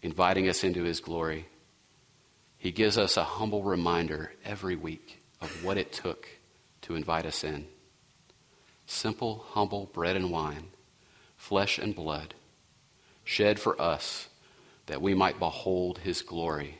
inviting 0.01 0.49
us 0.49 0.61
into 0.61 0.83
his 0.83 0.99
glory, 0.99 1.45
he 2.57 2.73
gives 2.73 2.97
us 2.97 3.15
a 3.15 3.23
humble 3.23 3.63
reminder 3.63 4.33
every 4.43 4.75
week 4.75 5.23
of 5.39 5.63
what 5.63 5.77
it 5.77 5.93
took 5.93 6.27
to 6.81 6.95
invite 6.95 7.25
us 7.25 7.45
in. 7.45 7.65
Simple, 8.85 9.45
humble 9.51 9.89
bread 9.93 10.17
and 10.17 10.31
wine, 10.31 10.67
flesh 11.37 11.79
and 11.79 11.95
blood, 11.95 12.33
shed 13.23 13.57
for 13.57 13.81
us 13.81 14.27
that 14.87 15.01
we 15.01 15.13
might 15.13 15.39
behold 15.39 15.99
his 15.99 16.21
glory 16.23 16.79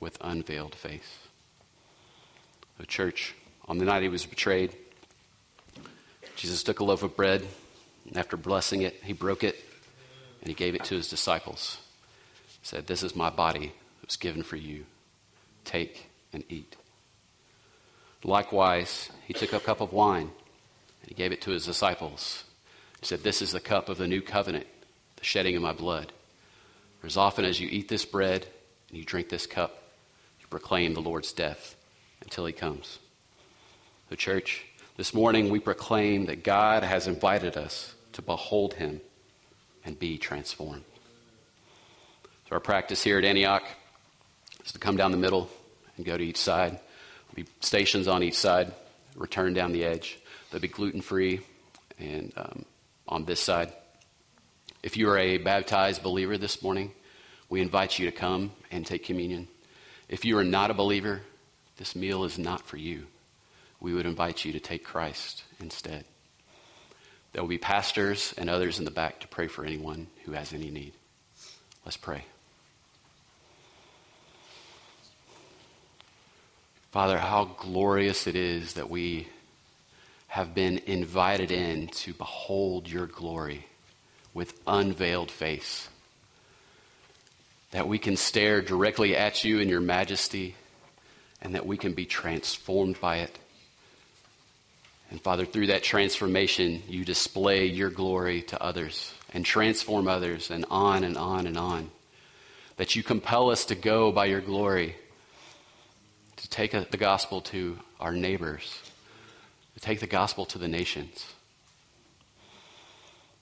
with 0.00 0.16
unveiled 0.22 0.74
face. 0.74 1.28
The 2.78 2.86
church, 2.86 3.34
on 3.68 3.76
the 3.76 3.84
night 3.84 4.02
he 4.02 4.08
was 4.08 4.24
betrayed, 4.24 4.74
Jesus 6.36 6.62
took 6.62 6.80
a 6.80 6.84
loaf 6.84 7.02
of 7.02 7.14
bread, 7.14 7.46
and 8.06 8.16
after 8.16 8.36
blessing 8.36 8.82
it, 8.82 9.00
he 9.02 9.12
broke 9.12 9.44
it 9.44 9.56
and 10.40 10.48
he 10.48 10.54
gave 10.54 10.74
it 10.74 10.84
to 10.84 10.94
his 10.94 11.08
disciples. 11.08 11.78
He 12.60 12.66
said, 12.66 12.86
This 12.86 13.02
is 13.02 13.14
my 13.14 13.30
body 13.30 13.72
that 14.00 14.06
was 14.06 14.16
given 14.16 14.42
for 14.42 14.56
you. 14.56 14.86
Take 15.64 16.10
and 16.32 16.44
eat. 16.48 16.76
Likewise, 18.22 19.10
he 19.26 19.32
took 19.32 19.52
a 19.52 19.60
cup 19.60 19.80
of 19.80 19.92
wine 19.92 20.30
and 21.02 21.08
he 21.08 21.14
gave 21.14 21.32
it 21.32 21.40
to 21.42 21.50
his 21.50 21.64
disciples. 21.64 22.44
He 23.00 23.06
said, 23.06 23.22
This 23.22 23.40
is 23.42 23.52
the 23.52 23.60
cup 23.60 23.88
of 23.88 23.98
the 23.98 24.08
new 24.08 24.20
covenant, 24.20 24.66
the 25.16 25.24
shedding 25.24 25.56
of 25.56 25.62
my 25.62 25.72
blood. 25.72 26.12
For 27.00 27.06
as 27.06 27.16
often 27.16 27.44
as 27.44 27.60
you 27.60 27.68
eat 27.70 27.88
this 27.88 28.04
bread 28.04 28.46
and 28.88 28.98
you 28.98 29.04
drink 29.04 29.28
this 29.28 29.46
cup, 29.46 29.82
you 30.40 30.46
proclaim 30.48 30.92
the 30.94 31.00
Lord's 31.00 31.32
death 31.32 31.76
until 32.22 32.44
he 32.44 32.52
comes. 32.52 32.98
The 34.10 34.16
church, 34.16 34.66
this 35.00 35.14
morning 35.14 35.48
we 35.48 35.58
proclaim 35.58 36.26
that 36.26 36.44
God 36.44 36.82
has 36.82 37.06
invited 37.06 37.56
us 37.56 37.94
to 38.12 38.20
behold 38.20 38.74
him 38.74 39.00
and 39.82 39.98
be 39.98 40.18
transformed. 40.18 40.84
So 42.22 42.50
our 42.50 42.60
practice 42.60 43.02
here 43.02 43.16
at 43.16 43.24
Antioch 43.24 43.62
is 44.62 44.72
to 44.72 44.78
come 44.78 44.98
down 44.98 45.10
the 45.10 45.16
middle 45.16 45.48
and 45.96 46.04
go 46.04 46.18
to 46.18 46.22
each 46.22 46.36
side. 46.36 46.72
There'll 46.72 47.46
be 47.46 47.46
stations 47.60 48.08
on 48.08 48.22
each 48.22 48.34
side, 48.34 48.74
return 49.16 49.54
down 49.54 49.72
the 49.72 49.86
edge. 49.86 50.18
They'll 50.50 50.60
be 50.60 50.68
gluten 50.68 51.00
free 51.00 51.40
and 51.98 52.30
um, 52.36 52.66
on 53.08 53.24
this 53.24 53.40
side. 53.40 53.72
If 54.82 54.98
you 54.98 55.08
are 55.08 55.16
a 55.16 55.38
baptized 55.38 56.02
believer 56.02 56.36
this 56.36 56.62
morning, 56.62 56.92
we 57.48 57.62
invite 57.62 57.98
you 57.98 58.04
to 58.04 58.12
come 58.14 58.52
and 58.70 58.84
take 58.84 59.06
communion. 59.06 59.48
If 60.10 60.26
you 60.26 60.36
are 60.36 60.44
not 60.44 60.70
a 60.70 60.74
believer, 60.74 61.22
this 61.78 61.96
meal 61.96 62.24
is 62.24 62.38
not 62.38 62.66
for 62.66 62.76
you. 62.76 63.06
We 63.80 63.94
would 63.94 64.06
invite 64.06 64.44
you 64.44 64.52
to 64.52 64.60
take 64.60 64.84
Christ 64.84 65.44
instead. 65.60 66.04
There 67.32 67.42
will 67.42 67.48
be 67.48 67.58
pastors 67.58 68.34
and 68.36 68.50
others 68.50 68.78
in 68.78 68.84
the 68.84 68.90
back 68.90 69.20
to 69.20 69.28
pray 69.28 69.46
for 69.46 69.64
anyone 69.64 70.08
who 70.24 70.32
has 70.32 70.52
any 70.52 70.70
need. 70.70 70.92
Let's 71.84 71.96
pray. 71.96 72.24
Father, 76.90 77.18
how 77.18 77.44
glorious 77.44 78.26
it 78.26 78.34
is 78.34 78.74
that 78.74 78.90
we 78.90 79.28
have 80.26 80.54
been 80.54 80.78
invited 80.86 81.50
in 81.50 81.86
to 81.88 82.12
behold 82.14 82.88
your 82.88 83.06
glory 83.06 83.66
with 84.34 84.60
unveiled 84.66 85.30
face. 85.30 85.88
That 87.70 87.86
we 87.86 87.98
can 87.98 88.16
stare 88.16 88.60
directly 88.60 89.16
at 89.16 89.44
you 89.44 89.60
in 89.60 89.68
your 89.68 89.80
majesty 89.80 90.56
and 91.40 91.54
that 91.54 91.66
we 91.66 91.76
can 91.76 91.94
be 91.94 92.06
transformed 92.06 93.00
by 93.00 93.18
it. 93.18 93.38
And 95.10 95.20
Father, 95.20 95.44
through 95.44 95.66
that 95.66 95.82
transformation, 95.82 96.82
you 96.88 97.04
display 97.04 97.66
your 97.66 97.90
glory 97.90 98.42
to 98.42 98.62
others 98.62 99.12
and 99.34 99.44
transform 99.44 100.06
others 100.06 100.50
and 100.50 100.64
on 100.70 101.02
and 101.04 101.16
on 101.16 101.46
and 101.46 101.58
on. 101.58 101.90
That 102.76 102.94
you 102.94 103.02
compel 103.02 103.50
us 103.50 103.66
to 103.66 103.74
go 103.74 104.12
by 104.12 104.26
your 104.26 104.40
glory, 104.40 104.94
to 106.36 106.48
take 106.48 106.70
the 106.70 106.96
gospel 106.96 107.40
to 107.42 107.78
our 107.98 108.12
neighbors, 108.12 108.80
to 109.74 109.80
take 109.80 110.00
the 110.00 110.06
gospel 110.06 110.46
to 110.46 110.58
the 110.58 110.68
nations. 110.68 111.26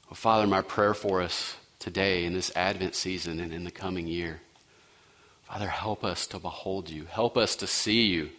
Well, 0.06 0.16
Father, 0.16 0.46
my 0.46 0.62
prayer 0.62 0.94
for 0.94 1.20
us 1.20 1.54
today 1.78 2.24
in 2.24 2.32
this 2.32 2.50
Advent 2.56 2.94
season 2.94 3.40
and 3.40 3.52
in 3.52 3.64
the 3.64 3.70
coming 3.70 4.06
year, 4.06 4.40
Father, 5.44 5.68
help 5.68 6.02
us 6.02 6.26
to 6.28 6.38
behold 6.38 6.88
you. 6.90 7.04
Help 7.04 7.36
us 7.36 7.56
to 7.56 7.66
see 7.66 8.06
you. 8.06 8.30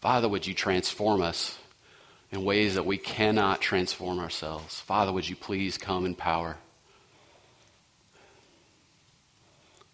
Father, 0.00 0.28
would 0.28 0.46
you 0.46 0.54
transform 0.54 1.22
us 1.22 1.56
in 2.32 2.44
ways 2.44 2.74
that 2.74 2.86
we 2.86 2.96
cannot 2.96 3.60
transform 3.60 4.18
ourselves? 4.18 4.80
Father, 4.80 5.12
would 5.12 5.28
you 5.28 5.36
please 5.36 5.76
come 5.76 6.06
in 6.06 6.14
power? 6.14 6.56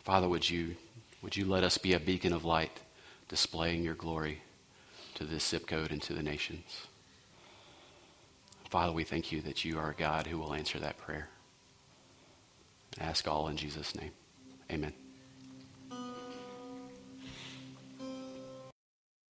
Father, 0.05 0.29
would 0.29 0.49
you, 0.49 0.77
would 1.21 1.37
you 1.37 1.45
let 1.45 1.65
us 1.65 1.77
be 1.77 1.93
a 1.93 2.01
beacon 2.01 2.33
of 2.33 2.45
light 2.45 2.81
displaying 3.29 3.83
your 3.83 3.95
glory 3.95 4.41
to 5.17 5.25
this 5.25 5.45
zip 5.45 5.67
code 5.67 5.91
and 5.91 6.01
to 6.03 6.15
the 6.15 6.23
nations? 6.23 6.87
Father, 8.71 8.93
we 8.93 9.05
thank 9.05 9.33
you 9.33 9.41
that 9.43 9.65
you 9.65 9.79
are 9.79 9.91
a 9.91 9.95
God 9.95 10.27
who 10.27 10.39
will 10.39 10.55
answer 10.55 10.79
that 10.79 10.99
prayer. 10.99 11.29
I 13.01 13.05
ask 13.05 13.27
all 13.27 13.49
in 13.49 13.57
Jesus' 13.57 13.95
name. 13.95 14.13
Amen. 14.71 14.93